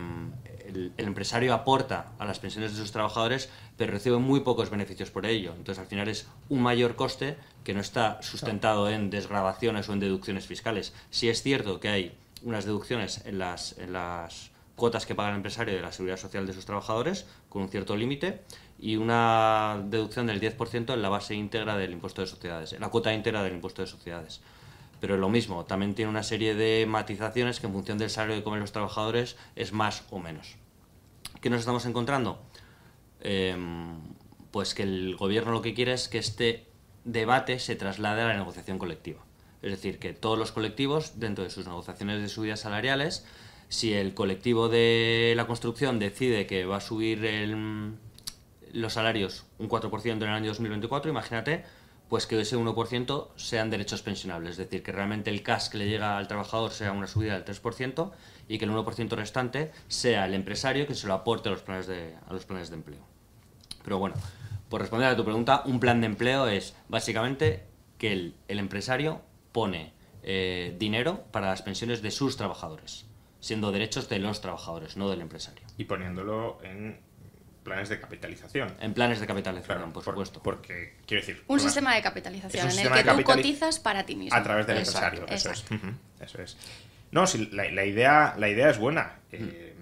el, 0.69 0.93
empresario 0.97 1.55
aporta 1.55 2.13
a 2.19 2.25
las 2.25 2.39
pensiones 2.39 2.73
de 2.73 2.79
sus 2.79 2.93
trabajadores, 2.93 3.49
pero 3.77 3.93
recibe 3.93 4.19
muy 4.19 4.41
pocos 4.41 4.71
beneficios 4.71 5.11
por 5.11 5.27
ello. 5.27 5.53
Entonces, 5.57 5.81
al 5.81 5.87
final 5.87 6.09
es 6.09 6.29
un 6.49 6.63
mayor 6.63 6.97
coste 6.97 7.37
que 7.65 7.75
no 7.75 7.81
está 7.81 8.23
sustentado 8.23 8.89
en 8.91 9.11
desgrabaciones 9.11 9.89
o 9.89 9.93
en 9.93 10.01
deducciones 10.01 10.47
fiscales. 10.47 10.95
Si 11.11 11.29
es 11.29 11.43
cierto 11.43 11.81
que 11.81 11.89
hay 11.89 12.19
unas 12.43 12.65
deducciones 12.65 13.25
en 13.27 13.39
las, 13.39 13.77
en 13.79 13.93
las 13.93 14.51
cuotas 14.77 15.07
que 15.07 15.15
paga 15.15 15.31
el 15.31 15.37
empresario 15.37 15.75
de 15.75 15.83
la 15.83 15.93
seguridad 15.93 16.19
social 16.19 16.47
de 16.47 16.53
sus 16.53 16.67
trabajadores, 16.67 17.27
con 17.49 17.63
un 17.63 17.69
cierto 17.69 17.97
límite, 17.97 18.43
y 18.79 18.97
una 18.97 19.83
deducción 19.87 20.27
del 20.27 20.41
10% 20.41 20.95
en 20.95 21.03
la 21.03 21.09
base 21.09 21.35
íntegra 21.35 21.77
del 21.77 21.93
impuesto 21.93 22.21
de 22.21 22.29
sociedades, 22.29 22.73
en 22.73 22.81
la 22.81 22.91
cuota 22.91 23.13
íntegra 23.13 23.43
del 23.43 23.55
impuesto 23.55 23.83
de 23.83 23.89
sociedades 23.89 24.41
pero 25.01 25.17
lo 25.17 25.29
mismo, 25.29 25.65
también 25.65 25.95
tiene 25.95 26.11
una 26.11 26.23
serie 26.23 26.55
de 26.55 26.87
matizaciones 26.87 27.61
que 27.61 27.67
en 27.67 27.73
función 27.73 27.99
del 27.99 28.11
salario 28.11 28.37
que 28.37 28.43
comen 28.43 28.61
los 28.61 28.73
trabajadores 28.73 29.37
es 29.57 29.73
más 29.73 30.05
o 30.11 30.19
menos. 30.19 30.57
¿Qué 31.41 31.51
nos 31.51 31.61
estamos 31.61 31.87
encontrando? 31.87 32.43
Em, 33.21 34.01
pues 34.51 34.75
que 34.75 34.83
el 34.83 35.17
gobierno 35.17 35.53
lo 35.53 35.63
que 35.63 35.75
quiere 35.75 35.93
es 35.93 36.09
que 36.09 36.19
este 36.19 36.67
debate 37.05 37.59
se 37.59 37.77
traslade 37.77 38.23
a 38.23 38.29
la 38.29 38.37
negociación 38.37 38.79
colectiva. 38.79 39.21
Es 39.63 39.71
decir, 39.71 39.99
que 39.99 40.13
todos 40.13 40.39
los 40.39 40.53
colectivos, 40.53 41.19
dentro 41.19 41.45
de 41.45 41.51
sus 41.51 41.67
negociaciones 41.67 42.21
de 42.21 42.29
subidas 42.29 42.61
salariales, 42.61 43.27
si 43.69 43.93
el 43.93 44.15
colectivo 44.15 44.69
de 44.69 45.35
la 45.37 45.47
construcción 45.47 45.99
decide 45.99 46.47
que 46.47 46.65
va 46.65 46.77
a 46.77 46.81
subir 46.81 47.21
los 48.73 48.93
salarios 48.93 49.45
un 49.59 49.69
4% 49.69 50.13
en 50.13 50.23
el 50.23 50.29
año 50.29 50.49
2024, 50.49 51.11
imagínate 51.11 51.65
pues 52.09 52.27
que 52.27 52.41
ese 52.41 52.57
1% 52.57 53.29
sean 53.37 53.71
derechos 53.71 54.03
pensionables, 54.03 54.53
es 54.53 54.57
decir, 54.57 54.83
que 54.83 54.93
realmente 54.93 55.31
el 55.31 55.43
CAS 55.43 55.69
que 55.69 55.79
le 55.79 55.89
llega 55.89 56.17
al 56.17 56.27
trabajador 56.27 56.71
sea 56.71 56.93
una 56.93 57.07
subida 57.07 57.39
del 57.39 57.45
3% 57.45 58.11
y 58.49 58.59
que 58.59 58.65
el 58.65 58.71
1% 58.71 59.11
restante 59.11 59.73
sea 59.89 60.25
el 60.25 60.35
empresario 60.35 60.87
que 60.87 60.95
se 60.95 61.07
lo 61.07 61.15
aporte 61.15 61.49
a 61.49 61.53
los 61.53 61.63
planes 61.63 61.87
de, 61.87 62.15
a 62.27 62.33
los 62.33 62.47
planes 62.47 62.71
de 62.71 62.77
empleo. 62.77 63.01
Pero 63.85 63.99
bueno, 63.99 64.17
por 64.69 64.81
responder 64.81 65.09
a 65.09 65.17
tu 65.17 65.25
pregunta, 65.25 65.63
un 65.67 65.81
plan 65.81 66.01
de 66.01 66.07
empleo 66.07 66.47
es 66.47 66.75
básicamente 66.89 67.65
que 67.99 68.13
el, 68.13 68.35
empresario 68.49 69.21
pone 69.53 69.93
eh, 70.23 70.75
dinero 70.79 71.25
para 71.31 71.49
las 71.49 71.63
pensiones 71.63 72.01
de 72.01 72.11
sus 72.11 72.37
trabajadores, 72.37 73.07
siendo 73.41 73.71
derechos 73.73 74.09
de 74.09 74.19
los 74.19 74.41
trabajadores, 74.41 74.97
no 74.97 75.11
del 75.11 75.21
empresario. 75.21 75.67
Y 75.77 75.85
poniéndolo 75.85 76.59
en 76.63 77.01
planes 77.69 77.89
de 77.89 78.01
capitalización. 78.01 78.75
En 78.81 78.95
planes 78.95 79.21
de 79.21 79.27
capitalización, 79.27 79.93
por, 79.93 80.03
supuesto. 80.03 80.43
Porque, 80.43 80.95
quiero 81.07 81.21
decir... 81.21 81.45
Un 81.47 81.61
sistema 81.61 81.95
de 81.95 82.03
capitalización 82.03 82.71
en 82.71 82.79
el 82.79 83.05
que 83.05 83.11
tú 83.11 83.23
cotizas 83.23 83.79
para 83.79 84.05
ti 84.05 84.17
mismo. 84.17 84.37
A 84.37 84.43
través 84.43 84.67
del 84.67 84.79
empresario, 84.79 85.27
eso 85.29 85.51
es. 85.51 85.65
Eso 86.21 86.43
es. 86.43 86.57
No, 87.11 87.27
sí, 87.27 87.49
la, 87.53 87.85
idea, 87.85 88.35
la 88.37 88.49
idea 88.49 88.71
es 88.71 88.79
buena. 88.79 89.21
Eh, 89.33 89.75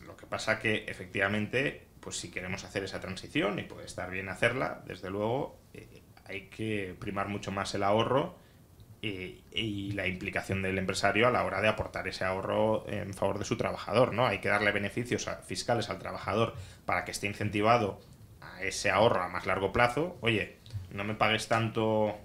mm. 0.00 0.06
lo 0.06 0.16
que 0.16 0.26
pasa 0.26 0.58
que, 0.58 0.84
efectivamente, 0.86 1.86
pues 2.00 2.16
si 2.16 2.30
queremos 2.30 2.64
hacer 2.64 2.84
esa 2.84 3.00
transición, 3.00 3.58
y 3.58 3.64
puede 3.64 3.86
estar 3.86 4.10
bien 4.10 4.28
hacerla, 4.28 4.82
desde 4.86 5.10
luego, 5.10 5.58
eh, 5.74 6.02
hay 6.26 6.42
que 6.42 6.94
primar 6.98 7.28
mucho 7.28 7.50
más 7.50 7.74
el 7.74 7.82
ahorro 7.82 8.38
y, 9.02 9.92
la 9.92 10.06
implicación 10.06 10.62
del 10.62 10.78
empresario 10.78 11.26
a 11.26 11.30
la 11.30 11.44
hora 11.44 11.60
de 11.60 11.68
aportar 11.68 12.06
ese 12.08 12.24
ahorro 12.24 12.84
en 12.88 13.14
favor 13.14 13.38
de 13.38 13.44
su 13.44 13.56
trabajador, 13.56 14.12
¿no? 14.12 14.26
Hay 14.26 14.38
que 14.38 14.48
darle 14.48 14.72
beneficios 14.72 15.28
fiscales 15.46 15.90
al 15.90 15.98
trabajador 15.98 16.54
para 16.84 17.04
que 17.04 17.10
esté 17.10 17.26
incentivado 17.26 18.00
a 18.40 18.62
ese 18.62 18.90
ahorro 18.90 19.22
a 19.22 19.28
más 19.28 19.46
largo 19.46 19.72
plazo. 19.72 20.16
Oye, 20.20 20.56
no 20.92 21.04
me 21.04 21.14
pagues 21.14 21.48
tanto 21.48 22.16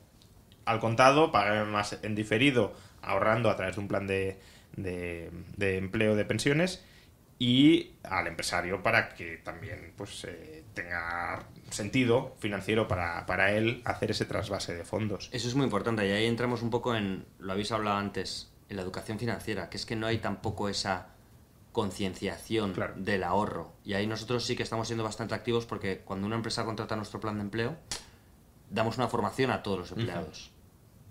al 0.65 0.79
contado, 0.79 1.31
pague 1.31 1.63
más 1.65 1.99
en 2.03 2.15
diferido, 2.15 2.73
ahorrando 3.01 3.49
a 3.49 3.55
través 3.55 3.75
de 3.75 3.81
un 3.81 3.87
plan 3.87 4.07
de, 4.07 4.39
de, 4.75 5.77
empleo 5.77 6.15
de 6.15 6.25
pensiones 6.25 6.83
y 7.37 7.91
al 8.03 8.27
empresario 8.27 8.81
para 8.81 9.13
que 9.13 9.37
también 9.37 9.93
pues 9.97 10.23
eh, 10.23 10.63
tenga 10.73 11.43
sentido 11.69 12.35
financiero 12.39 12.87
para, 12.87 13.25
para, 13.25 13.51
él 13.51 13.81
hacer 13.85 14.11
ese 14.11 14.25
trasvase 14.25 14.73
de 14.73 14.85
fondos. 14.85 15.29
Eso 15.33 15.47
es 15.47 15.55
muy 15.55 15.65
importante 15.65 16.07
y 16.07 16.11
ahí 16.11 16.25
entramos 16.25 16.61
un 16.61 16.69
poco 16.69 16.95
en, 16.95 17.25
lo 17.39 17.51
habéis 17.51 17.71
hablado 17.71 17.97
antes, 17.97 18.51
en 18.69 18.77
la 18.77 18.83
educación 18.83 19.19
financiera, 19.19 19.69
que 19.69 19.77
es 19.77 19.85
que 19.85 19.95
no 19.95 20.07
hay 20.07 20.19
tampoco 20.19 20.69
esa 20.69 21.09
concienciación 21.75 22.73
del 22.95 23.23
ahorro. 23.23 23.73
Y 23.83 23.95
ahí 23.95 24.07
nosotros 24.07 24.45
sí 24.45 24.55
que 24.55 24.63
estamos 24.63 24.87
siendo 24.87 25.03
bastante 25.03 25.35
activos 25.35 25.65
porque 25.65 25.99
cuando 25.99 26.25
una 26.25 26.37
empresa 26.37 26.63
contrata 26.63 26.95
nuestro 26.95 27.19
plan 27.19 27.35
de 27.35 27.41
empleo, 27.41 27.75
damos 28.69 28.97
una 28.97 29.09
formación 29.09 29.51
a 29.51 29.61
todos 29.61 29.79
los 29.79 29.91
empleados. 29.91 30.51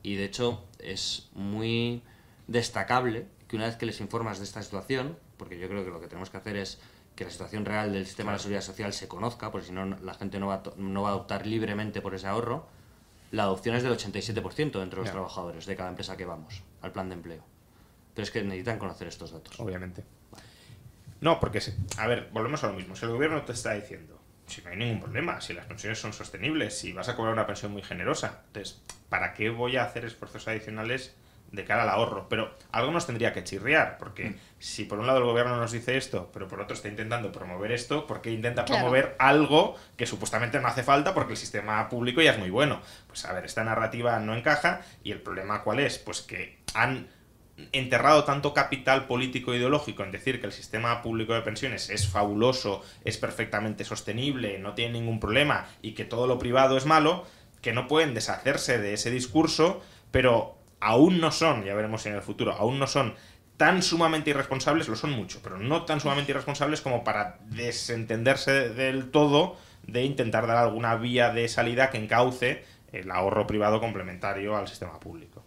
Y 0.03 0.15
de 0.17 0.25
hecho 0.25 0.65
es 0.79 1.29
muy 1.35 2.03
destacable 2.47 3.27
que 3.47 3.57
una 3.57 3.67
vez 3.67 3.77
que 3.77 3.85
les 3.85 4.01
informas 4.01 4.39
de 4.39 4.45
esta 4.45 4.63
situación, 4.63 5.19
porque 5.37 5.59
yo 5.59 5.69
creo 5.69 5.85
que 5.85 5.91
lo 5.91 6.01
que 6.01 6.09
tenemos 6.09 6.31
que 6.31 6.37
hacer 6.37 6.57
es 6.57 6.81
que 7.15 7.25
la 7.25 7.31
situación 7.31 7.65
real 7.65 7.93
del 7.93 8.07
sistema 8.07 8.33
de 8.33 8.37
la 8.37 8.39
seguridad 8.39 8.63
social 8.63 8.93
se 8.93 9.09
conozca, 9.09 9.51
porque 9.51 9.69
si 9.69 9.73
no 9.73 9.85
la 9.85 10.15
gente 10.15 10.39
no 10.39 10.49
va, 10.49 10.55
a 10.55 10.63
no 10.77 11.03
va 11.03 11.11
a 11.11 11.15
optar 11.15 11.47
libremente 11.47 12.01
por 12.01 12.15
ese 12.15 12.27
ahorro, 12.27 12.67
la 13.31 13.45
adopción 13.45 13.77
es 13.77 13.83
del 13.83 13.97
87% 13.97 14.83
entre 14.83 15.01
los 15.01 15.11
trabajadores 15.11 15.67
de 15.67 15.77
cada 15.77 15.89
empresa 15.89 16.17
que 16.17 16.25
vamos 16.25 16.63
al 16.83 16.93
plan 16.93 17.09
de 17.09 17.15
empleo. 17.15 17.45
Pero 18.15 18.25
es 18.25 18.31
que 18.31 18.43
necesitan 18.43 18.79
conocer 18.79 19.09
estos 19.09 19.33
datos. 19.33 19.59
Obviamente. 19.59 20.05
No, 21.21 21.41
porque, 21.41 21.61
a 21.99 22.07
ver, 22.07 22.29
volvemos 22.33 22.63
a 22.63 22.69
lo 22.69 22.75
mismo. 22.75 22.95
Si 22.95 23.05
el 23.05 23.13
gobierno 23.13 23.43
te 23.43 23.53
está 23.53 23.73
diciendo, 23.73 24.21
si 24.47 24.63
no 24.63 24.71
hay 24.71 24.77
ningún 24.77 25.01
problema, 25.01 25.41
si 25.41 25.53
las 25.53 25.67
pensiones 25.67 25.99
son 25.99 26.13
sostenibles, 26.13 26.79
si 26.79 26.93
vas 26.93 27.09
a 27.09 27.17
cobrar 27.17 27.33
una 27.33 27.47
pensión 27.47 27.73
muy 27.73 27.83
generosa, 27.83 28.43
entonces, 28.47 28.83
¿para 29.09 29.35
qué 29.35 29.51
voy 29.51 29.77
a 29.77 29.85
hacer 29.85 30.05
esfuerzos 30.05 30.47
adicionales 30.47 31.17
de 31.55 31.65
cara 31.65 31.83
al 31.83 31.89
ahorro? 31.89 32.29
Pero 32.29 32.55
algo 32.73 32.91
nos 32.91 33.07
tendría 33.07 33.33
que 33.33 33.45
chirriar, 33.45 33.99
porque 33.99 34.31
mm. 34.31 34.37
si 34.59 34.85
por 34.85 34.99
un 34.99 35.07
lado 35.07 35.19
el 35.19 35.25
gobierno 35.25 35.57
nos 35.57 35.73
dice 35.73 35.97
esto, 35.97 36.31
pero 36.33 36.49
por 36.49 36.61
otro 36.61 36.75
está 36.75 36.89
intentando 36.89 37.33
promover 37.33 37.73
esto, 37.73 38.07
¿por 38.07 38.21
qué 38.21 38.31
intenta 38.31 38.65
promover 38.65 39.17
algo 39.19 39.77
que 39.97 40.07
supuestamente 40.07 40.61
no 40.61 40.69
hace 40.69 40.83
falta 40.83 41.15
porque 41.15 41.33
el 41.33 41.39
sistema 41.39 41.89
público 41.89 42.21
ya 42.23 42.33
es 42.33 42.39
muy 42.39 42.51
bueno? 42.51 42.81
Pues 43.07 43.25
a 43.25 43.33
ver, 43.33 43.45
esta 43.45 43.65
narrativa 43.65 44.19
no 44.19 44.35
encaja 44.35 44.83
y 45.03 45.13
el 45.13 45.21
problema 45.21 45.63
cuál 45.63 45.81
es? 45.81 45.99
Pues 45.99 46.23
que 46.23 46.59
han 46.75 47.09
enterrado 47.73 48.25
tanto 48.25 48.53
capital 48.53 49.07
político 49.07 49.53
e 49.53 49.59
ideológico 49.59 50.03
en 50.03 50.11
decir 50.11 50.41
que 50.41 50.47
el 50.47 50.53
sistema 50.53 51.03
público 51.03 51.35
de 51.35 51.43
pensiones 51.43 51.89
es 51.91 52.09
fabuloso, 52.09 52.83
es 53.05 53.17
perfectamente 53.17 53.85
sostenible, 53.85 54.59
no 54.59 54.75
tiene 54.75 54.95
ningún 54.95 55.21
problema 55.21 55.67
y 55.81 55.93
que 55.93 56.05
todo 56.05 56.27
lo 56.27 56.39
privado 56.39 56.77
es 56.77 56.87
malo, 56.87 57.25
que 57.63 57.73
no 57.73 57.87
pueden 57.87 58.15
deshacerse 58.15 58.79
de 58.79 58.95
ese 58.95 59.11
discurso, 59.11 59.83
pero 60.11 60.59
aún 60.85 61.21
no 61.21 61.31
son, 61.31 61.65
ya 61.65 61.75
veremos 61.75 62.05
en 62.07 62.15
el 62.15 62.23
futuro, 62.23 62.53
aún 62.53 62.79
no 62.79 62.87
son 62.87 63.15
tan 63.57 63.83
sumamente 63.83 64.31
irresponsables, 64.31 64.89
lo 64.89 64.97
son 64.97 65.13
mucho, 65.13 65.41
pero 65.43 65.59
no 65.59 65.85
tan 65.85 66.01
sumamente 66.01 66.33
irresponsables 66.33 66.81
como 66.81 67.03
para 67.05 67.39
desentenderse 67.47 68.69
del 68.69 69.11
todo 69.11 69.57
de 69.87 70.05
intentar 70.05 70.47
dar 70.47 70.59
alguna 70.59 70.97
vía 70.97 71.31
de 71.33 71.49
salida 71.49 71.91
que 71.91 71.99
encauce 71.99 72.65
el 72.93 73.11
ahorro 73.11 73.47
privado 73.47 73.81
complementario 73.81 74.57
al 74.57 74.69
sistema 74.69 75.01
público. 75.01 75.43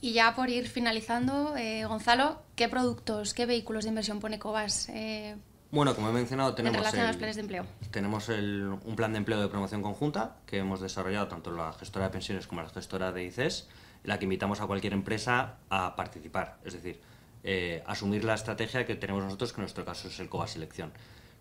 Y 0.00 0.12
ya 0.12 0.34
por 0.34 0.50
ir 0.50 0.68
finalizando, 0.68 1.56
eh, 1.56 1.84
Gonzalo, 1.86 2.42
¿qué 2.54 2.68
productos, 2.68 3.32
qué 3.32 3.46
vehículos 3.46 3.84
de 3.84 3.88
inversión 3.90 4.20
pone 4.20 4.38
Cobas? 4.38 4.88
Eh, 4.90 5.36
bueno, 5.70 5.94
como 5.94 6.10
he 6.10 6.12
mencionado, 6.12 6.54
tenemos, 6.54 6.78
el, 6.78 7.16
planes 7.16 7.36
de 7.36 7.40
empleo. 7.40 7.66
tenemos 7.90 8.28
un 8.28 8.94
plan 8.94 9.12
de 9.12 9.18
empleo 9.18 9.40
de 9.40 9.48
promoción 9.48 9.82
conjunta 9.82 10.36
que 10.46 10.58
hemos 10.58 10.80
desarrollado 10.80 11.28
tanto 11.28 11.50
la 11.50 11.72
gestora 11.72 12.06
de 12.06 12.12
pensiones 12.12 12.46
como 12.46 12.62
la 12.62 12.68
gestora 12.68 13.10
de 13.10 13.24
ICES, 13.24 13.68
la 14.06 14.18
que 14.18 14.24
invitamos 14.24 14.60
a 14.60 14.66
cualquier 14.66 14.92
empresa 14.92 15.56
a 15.68 15.94
participar, 15.96 16.58
es 16.64 16.72
decir, 16.72 17.00
eh, 17.42 17.82
asumir 17.86 18.24
la 18.24 18.34
estrategia 18.34 18.86
que 18.86 18.94
tenemos 18.94 19.22
nosotros, 19.22 19.52
que 19.52 19.60
en 19.60 19.62
nuestro 19.62 19.84
caso 19.84 20.08
es 20.08 20.18
el 20.20 20.28
Cobas 20.28 20.52
Selección. 20.52 20.92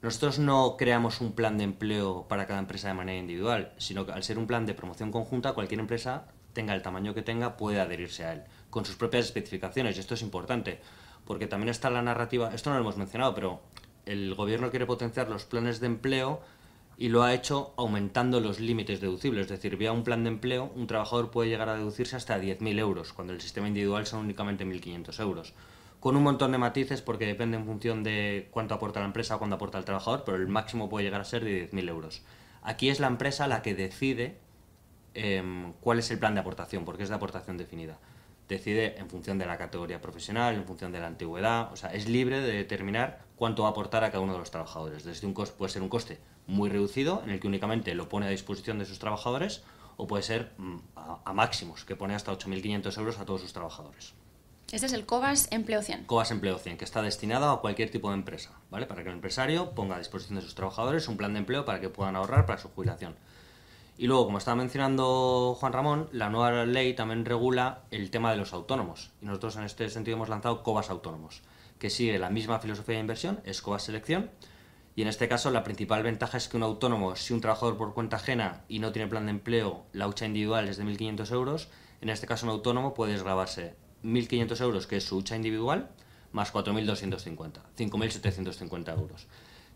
Nosotros 0.02 0.40
no 0.40 0.76
creamos 0.78 1.22
un 1.22 1.34
plan 1.34 1.58
de 1.58 1.64
empleo 1.64 2.28
para 2.28 2.46
cada 2.46 2.60
empresa 2.60 2.90
de 2.90 2.96
manera 2.96 3.18
individual, 3.18 3.72
sino 3.78 4.06
que 4.06 4.12
al 4.12 4.24
ser 4.24 4.38
un 4.38 4.48
plan 4.48 4.66
de 4.66 4.74
promoción 4.74 5.12
conjunta, 5.12 5.54
cualquier 5.54 5.80
empresa 5.80 6.26
tenga 6.54 6.74
el 6.74 6.82
tamaño 6.82 7.14
que 7.14 7.22
tenga, 7.22 7.58
puede 7.58 7.80
adherirse 7.80 8.26
a 8.26 8.34
él, 8.34 8.44
con 8.70 8.86
sus 8.86 8.96
propias 8.96 9.26
especificaciones. 9.26 9.98
Y 9.98 10.00
esto 10.00 10.16
es 10.16 10.22
importante, 10.22 10.80
porque 11.26 11.48
también 11.48 11.70
está 11.70 11.90
la 11.90 12.02
narrativa, 12.02 12.54
esto 12.54 12.70
no 12.70 12.78
lo 12.78 12.82
hemos 12.82 12.98
mencionado, 12.98 13.34
pero 13.36 13.62
el 14.06 14.36
gobierno 14.36 14.70
quiere 14.70 14.86
potenciar 14.86 15.30
los 15.30 15.46
planes 15.46 15.80
de 15.80 15.88
empleo 15.88 16.42
y 16.98 17.10
lo 17.10 17.24
ha 17.24 17.34
hecho 17.34 17.74
aumentando 17.78 18.40
los 18.40 18.60
límites 18.60 19.02
deducibles. 19.02 19.44
Es 19.44 19.50
decir, 19.50 19.78
vía 19.78 19.92
un 19.92 20.04
plan 20.04 20.24
de 20.24 20.30
empleo, 20.30 20.72
un 20.76 20.88
trabajador 20.88 21.32
puede 21.32 21.50
llegar 21.50 21.70
a 21.70 21.76
deducirse 21.76 22.16
hasta 22.16 22.40
10.000 22.40 22.80
euros, 22.80 23.14
cuando 23.14 23.34
el 23.34 23.42
sistema 23.42 23.68
individual 23.68 24.06
son 24.06 24.22
únicamente 24.22 24.66
1.500 24.66 25.20
euros. 25.22 25.54
Con 26.00 26.16
un 26.16 26.24
montón 26.24 26.52
de 26.52 26.58
matices, 26.58 27.02
porque 27.02 27.26
depende 27.26 27.58
en 27.58 27.66
función 27.66 28.04
de 28.04 28.48
cuánto 28.52 28.76
aporta 28.76 29.00
la 29.00 29.08
empresa 29.08 29.36
o 29.36 29.40
cuánto 29.40 29.56
aporta 29.56 29.78
el 29.78 29.86
trabajador, 29.86 30.24
pero 30.26 30.38
el 30.38 30.48
máximo 30.48 30.90
puede 30.90 31.06
llegar 31.06 31.22
a 31.22 31.26
ser 31.26 31.44
de 31.44 31.70
10.000 31.72 31.90
euros. 31.90 32.22
Aquí 32.62 32.90
es 32.90 33.00
la 33.00 33.08
empresa 33.08 33.48
la 33.48 33.62
que 33.62 33.76
decide 33.76 34.38
Em, 35.16 35.72
cuál 35.80 36.00
es 36.00 36.12
el 36.12 36.20
plan 36.20 36.34
de 36.34 36.42
aportación, 36.42 36.84
porque 36.84 37.04
es 37.04 37.10
de 37.10 37.16
aportación 37.16 37.56
definida. 37.58 37.98
Decide 38.48 39.00
en 39.00 39.10
función 39.10 39.38
de 39.40 39.46
la 39.46 39.58
categoría 39.58 40.02
profesional, 40.02 40.56
en 40.56 40.66
función 40.66 40.92
de 40.92 41.00
la 41.00 41.08
antigüedad, 41.08 41.72
o 41.74 41.76
sea, 41.76 41.94
es 41.94 42.08
libre 42.08 42.42
de 42.42 42.54
determinar 42.54 43.26
cuánto 43.36 43.64
va 43.64 43.70
a 43.70 43.72
aportar 43.72 44.04
a 44.04 44.12
cada 44.12 44.24
uno 44.24 44.34
de 44.34 44.40
los 44.40 44.52
trabajadores. 44.52 45.04
Desde 45.04 45.26
un 45.26 45.34
coste, 45.34 45.56
puede 45.58 45.72
ser 45.72 45.82
un 45.82 45.90
coste 45.90 46.20
muy 46.48 46.70
reducido, 46.70 47.22
en 47.24 47.32
el 47.32 47.40
que 47.40 47.48
únicamente 47.48 47.96
lo 47.96 48.08
pone 48.08 48.28
a 48.28 48.30
disposición 48.30 48.78
de 48.78 48.86
sus 48.86 49.00
trabajadores, 49.00 49.64
o 49.98 50.08
puede 50.08 50.24
ser 50.24 50.52
mm, 50.58 50.78
a, 50.96 51.34
máximos, 51.34 51.86
que 51.86 51.96
pone 51.96 52.14
hasta 52.14 52.32
8.500 52.32 52.98
euros 52.98 53.20
a 53.20 53.26
todos 53.26 53.42
sus 53.42 53.54
trabajadores. 53.54 54.14
Este 54.72 54.88
es 54.88 54.94
el 54.94 55.06
COBAS 55.06 55.48
Empleo 55.52 55.82
100. 55.82 56.06
COBAS 56.06 56.32
Empleo 56.32 56.58
100, 56.58 56.78
que 56.78 56.86
está 56.86 57.02
destinado 57.02 57.50
a 57.50 57.62
cualquier 57.62 57.92
tipo 57.92 58.10
de 58.10 58.16
empresa, 58.16 58.52
¿vale? 58.72 58.88
Para 58.88 59.04
que 59.04 59.10
el 59.10 59.16
empresario 59.16 59.72
ponga 59.72 59.96
a 59.96 60.00
disposición 60.00 60.38
de 60.38 60.42
sus 60.42 60.56
trabajadores 60.56 61.08
un 61.08 61.18
plan 61.18 61.34
de 61.34 61.40
empleo 61.40 61.66
para 61.66 61.80
que 61.80 61.90
puedan 61.90 62.16
ahorrar 62.16 62.46
para 62.46 62.60
su 62.60 62.70
jubilación. 62.70 63.16
Y 63.98 64.08
luego, 64.08 64.26
como 64.26 64.40
estaba 64.40 64.56
mencionando 64.56 65.56
Juan 65.58 65.72
Ramón, 65.72 66.10
la 66.12 66.30
nueva 66.30 66.66
ley 66.66 66.94
también 66.94 67.24
regula 67.24 67.84
el 67.92 68.12
tema 68.12 68.32
de 68.32 68.38
los 68.38 68.52
autónomos. 68.52 69.12
Y 69.22 69.26
nosotros 69.26 69.56
en 69.56 69.64
este 69.64 69.90
sentido 69.90 70.18
hemos 70.18 70.28
lanzado 70.28 70.64
COBAS 70.64 70.90
Autónomos, 70.90 71.44
que 71.80 71.90
sigue 71.90 72.20
la 72.20 72.30
misma 72.30 72.60
filosofía 72.60 72.96
de 72.96 73.02
inversión, 73.02 73.40
es 73.46 73.62
COBAS 73.62 73.84
Selección. 73.84 74.32
Y 74.98 75.02
en 75.02 75.08
este 75.08 75.30
caso 75.30 75.50
la 75.50 75.64
principal 75.64 76.04
ventaja 76.04 76.38
es 76.38 76.50
que 76.50 76.58
un 76.58 76.64
autónomo, 76.64 77.16
si 77.16 77.34
un 77.34 77.42
trabajador 77.42 77.78
por 77.78 77.94
cuenta 77.94 78.18
ajena 78.18 78.64
y 78.68 78.80
no 78.80 78.92
tiene 78.92 79.10
plan 79.10 79.26
de 79.26 79.32
empleo, 79.32 79.86
la 79.94 80.08
hucha 80.08 80.26
individual 80.26 80.68
es 80.68 80.78
de 80.78 80.84
1.500 80.84 81.32
euros, 81.32 81.70
en 82.02 82.10
este 82.10 82.28
caso 82.28 82.46
un 82.46 82.52
autónomo 82.52 82.94
puede 82.94 83.14
desgravarse 83.14 83.76
1.500 84.04 84.62
euros, 84.62 84.88
que 84.88 84.98
es 84.98 85.06
su 85.06 85.18
hucha 85.18 85.36
individual, 85.36 85.90
más 86.32 86.54
4.250, 86.54 87.62
5.750 87.78 88.98
euros. 88.98 89.28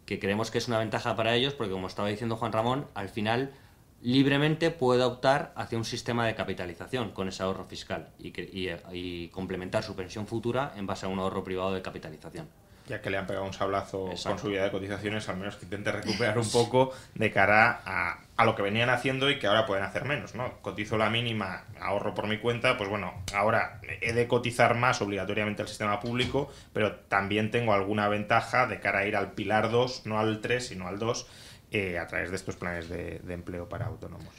Que 0.06 0.20
creemos 0.20 0.52
que 0.52 0.58
es 0.58 0.68
una 0.68 0.80
ventaja 0.80 1.16
para 1.16 1.36
ellos 1.36 1.54
porque, 1.54 1.72
como 1.74 1.88
estaba 1.88 2.10
diciendo 2.10 2.36
Juan 2.36 2.52
Ramón, 2.52 2.88
al 2.96 3.10
final 3.10 3.54
libremente 4.02 4.72
puede 4.72 5.04
optar 5.04 5.52
hacia 5.56 5.78
un 5.78 5.86
sistema 5.86 6.26
de 6.26 6.36
capitalización 6.36 7.12
con 7.12 7.28
ese 7.28 7.44
ahorro 7.44 7.66
fiscal 7.66 8.10
y, 8.20 9.28
complementar 9.30 9.84
su 9.84 9.96
pensión 9.96 10.28
futura 10.28 10.74
en 10.76 10.88
base 10.88 11.06
a 11.06 11.10
un 11.10 11.20
ahorro 11.20 11.44
privado 11.44 11.74
de 11.74 11.82
capitalización. 11.82 12.48
Ya 12.88 13.02
que 13.04 13.12
le 13.12 13.18
han 13.18 13.28
pegado 13.28 13.46
un 13.46 13.54
sablazo 13.54 14.10
con 14.24 14.40
su 14.40 14.48
vida 14.48 14.64
de 14.64 14.72
cotizaciones, 14.72 15.30
al 15.30 15.38
menos 15.38 15.58
que 15.58 15.66
intente 15.66 15.92
recuperar 15.92 16.40
un 16.40 16.50
poco 16.50 16.92
de 17.14 17.32
cara 17.32 17.82
a, 17.86 18.18
a, 18.36 18.46
lo 18.46 18.56
que 18.56 18.64
venían 18.64 18.90
haciendo 18.90 19.30
y 19.30 19.38
que 19.38 19.46
ahora 19.46 19.68
pueden 19.68 19.84
hacer 19.84 20.06
menos, 20.06 20.34
¿no? 20.34 20.60
Cotizo 20.64 20.98
la 20.98 21.12
mínima, 21.12 21.66
ahorro 21.80 22.16
por 22.16 22.26
mi 22.26 22.40
cuenta, 22.40 22.78
pues 22.78 22.90
bueno, 22.90 23.14
ahora 23.36 23.80
he 24.02 24.14
de 24.14 24.28
cotizar 24.28 24.76
más 24.76 25.04
obligatoriamente 25.04 25.62
al 25.62 25.68
sistema 25.68 26.00
público, 26.00 26.52
pero 26.74 26.96
también 26.96 27.52
tengo 27.52 27.74
alguna 27.74 28.08
ventaja 28.08 28.66
de 28.66 28.80
cara 28.80 29.00
a 29.00 29.06
ir 29.06 29.16
al 29.16 29.34
pilar 29.34 29.70
2, 29.70 30.08
no 30.08 30.20
al 30.20 30.42
3, 30.42 30.66
sino 30.66 30.88
al 30.88 30.98
2, 30.98 31.28
eh, 31.72 32.00
a 32.00 32.08
través 32.08 32.30
de 32.30 32.36
estos 32.36 32.56
planes 32.56 32.90
de, 32.90 33.22
empleo 33.30 33.70
para 33.70 33.86
autónomos. 33.86 34.34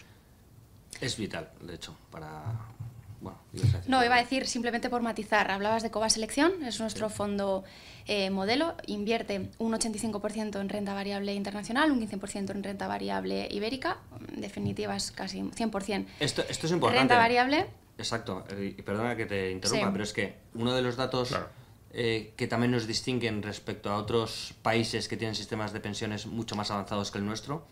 Es 1.01 1.17
vital, 1.17 1.51
de 1.61 1.75
hecho, 1.75 1.97
para... 2.11 2.43
Bueno, 3.21 3.39
no, 3.87 4.03
iba 4.03 4.15
a 4.15 4.19
decir 4.19 4.47
simplemente 4.47 4.89
por 4.89 5.03
matizar. 5.03 5.51
Hablabas 5.51 5.83
de 5.83 5.91
Cova 5.91 6.09
Selección, 6.09 6.63
es 6.65 6.81
nuestro 6.81 7.11
fondo 7.11 7.65
eh, 8.07 8.31
modelo, 8.31 8.75
invierte 8.87 9.51
un 9.59 9.73
85% 9.75 10.59
en 10.59 10.69
renta 10.71 10.95
variable 10.95 11.35
internacional, 11.35 11.93
un 11.93 12.01
15% 12.01 12.51
en 12.51 12.65
renta 12.65 12.89
variable 12.89 13.47
ibérica, 13.51 13.99
en 14.33 14.41
definitiva 14.41 14.97
es 14.97 15.11
casi 15.11 15.43
100%. 15.43 16.07
Esto, 16.19 16.43
esto 16.49 16.67
es 16.67 16.73
importante. 16.73 17.01
Renta 17.01 17.19
variable. 17.19 17.67
Exacto, 17.99 18.45
y 18.59 18.81
perdona 18.81 19.15
que 19.15 19.27
te 19.27 19.51
interrumpa, 19.51 19.93
pero 19.93 20.05
es 20.05 20.15
que 20.15 20.37
uno 20.55 20.75
de 20.75 20.81
los 20.81 20.97
datos 20.97 21.37
eh, 21.93 22.35
que 22.37 22.47
también 22.47 22.71
nos 22.71 22.87
distinguen 22.87 23.43
respecto 23.43 23.91
a 23.91 23.97
otros 23.97 24.55
países 24.63 25.09
que 25.09 25.17
tienen 25.17 25.35
sistemas 25.35 25.73
de 25.73 25.81
pensiones 25.81 26.27
mucho 26.27 26.55
más 26.55 26.71
avanzados 26.71 27.11
que 27.11 27.19
el 27.19 27.27
nuestro, 27.27 27.67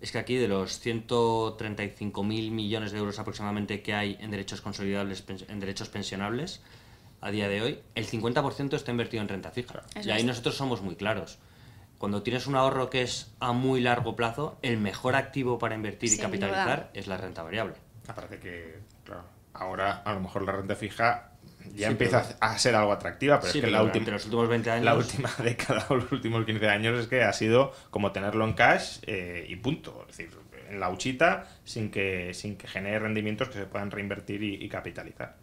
es 0.00 0.10
que 0.10 0.18
aquí 0.18 0.34
de 0.34 0.48
los 0.48 0.84
135.000 0.84 2.50
millones 2.50 2.90
de 2.90 2.98
euros 2.98 3.20
aproximadamente 3.20 3.82
que 3.82 3.94
hay 3.94 4.18
en 4.20 4.32
derechos 4.32 4.60
consolidables, 4.60 5.24
en 5.48 5.60
derechos 5.60 5.88
pensionables, 5.88 6.60
a 7.20 7.30
día 7.30 7.48
de 7.48 7.62
hoy, 7.62 7.80
el 7.94 8.06
50% 8.06 8.74
está 8.74 8.90
invertido 8.90 9.22
en 9.22 9.28
renta 9.28 9.52
fija. 9.52 9.84
y 10.04 10.10
ahí 10.10 10.24
nosotros 10.24 10.56
somos 10.56 10.82
muy 10.82 10.96
claros. 10.96 11.38
Cuando 11.98 12.24
tienes 12.24 12.48
un 12.48 12.56
ahorro 12.56 12.90
que 12.90 13.02
es 13.02 13.32
a 13.38 13.52
muy 13.52 13.80
largo 13.80 14.16
plazo, 14.16 14.58
el 14.62 14.76
mejor 14.78 15.14
activo 15.14 15.60
para 15.60 15.76
invertir 15.76 16.12
y 16.12 16.18
capitalizar 16.18 16.90
es 16.94 17.06
la 17.06 17.16
renta 17.16 17.44
variable. 17.44 17.74
Aparte 18.08 18.40
que, 18.40 18.80
claro, 19.04 19.22
ahora 19.54 20.02
a 20.04 20.12
lo 20.14 20.18
mejor 20.18 20.42
la 20.42 20.50
renta 20.50 20.74
fija 20.74 21.31
ya 21.74 21.86
Sí, 21.88 21.92
empieza 21.92 22.22
pero- 22.22 22.36
a 22.40 22.58
ser 22.58 22.74
algo 22.74 22.92
atractiva, 22.92 23.40
pero 23.40 23.52
Sí, 23.52 23.58
es 23.58 23.62
que 23.64 23.66
pero 23.70 23.78
la 23.78 23.82
última, 23.84 24.06
los 24.10 24.24
últimos 24.24 24.48
20 24.48 24.70
años... 24.70 24.84
la 24.84 24.94
última 24.94 25.30
década 25.42 25.86
o 25.88 25.96
los 25.96 26.10
últimos 26.12 26.44
15 26.44 26.68
años 26.68 26.98
es 27.00 27.06
que 27.06 27.22
ha 27.22 27.32
sido 27.32 27.72
como 27.90 28.12
tenerlo 28.12 28.44
en 28.44 28.52
cash 28.54 28.98
eh, 29.06 29.46
y 29.48 29.56
punto. 29.56 30.06
Es 30.08 30.16
decir, 30.16 30.36
en 30.68 30.80
la 30.80 30.88
huchita 30.90 31.46
sin 31.64 31.90
que, 31.90 32.32
sin 32.34 32.56
que 32.56 32.66
genere 32.66 32.98
rendimientos 33.00 33.48
que 33.48 33.54
se 33.58 33.66
puedan 33.66 33.90
reinvertir 33.90 34.42
y, 34.42 34.54
y 34.64 34.68
capitalizar. 34.68 35.36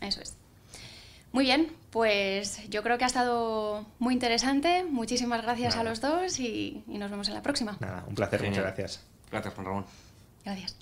Eso 0.00 0.20
es. 0.20 0.36
Muy 1.32 1.44
bien, 1.44 1.72
pues 1.90 2.66
yo 2.70 2.82
creo 2.82 2.96
que 2.96 3.04
ha 3.04 3.06
estado 3.08 3.84
muy 3.98 4.14
interesante. 4.14 4.84
Muchísimas 4.84 5.42
gracias 5.42 5.76
Nada. 5.76 5.86
a 5.88 5.90
los 5.90 6.00
dos 6.00 6.38
y, 6.40 6.82
y 6.88 6.96
nos 6.98 7.10
vemos 7.10 7.28
en 7.28 7.34
la 7.34 7.42
próxima. 7.42 7.76
Nada, 7.80 8.04
un 8.08 8.14
placer, 8.14 8.40
Genial. 8.40 8.62
muchas 8.62 8.64
gracias. 8.76 9.06
Gracias, 9.30 9.54
Juan 9.54 9.66
Ramón. 9.66 9.84
Gracias. 10.44 10.76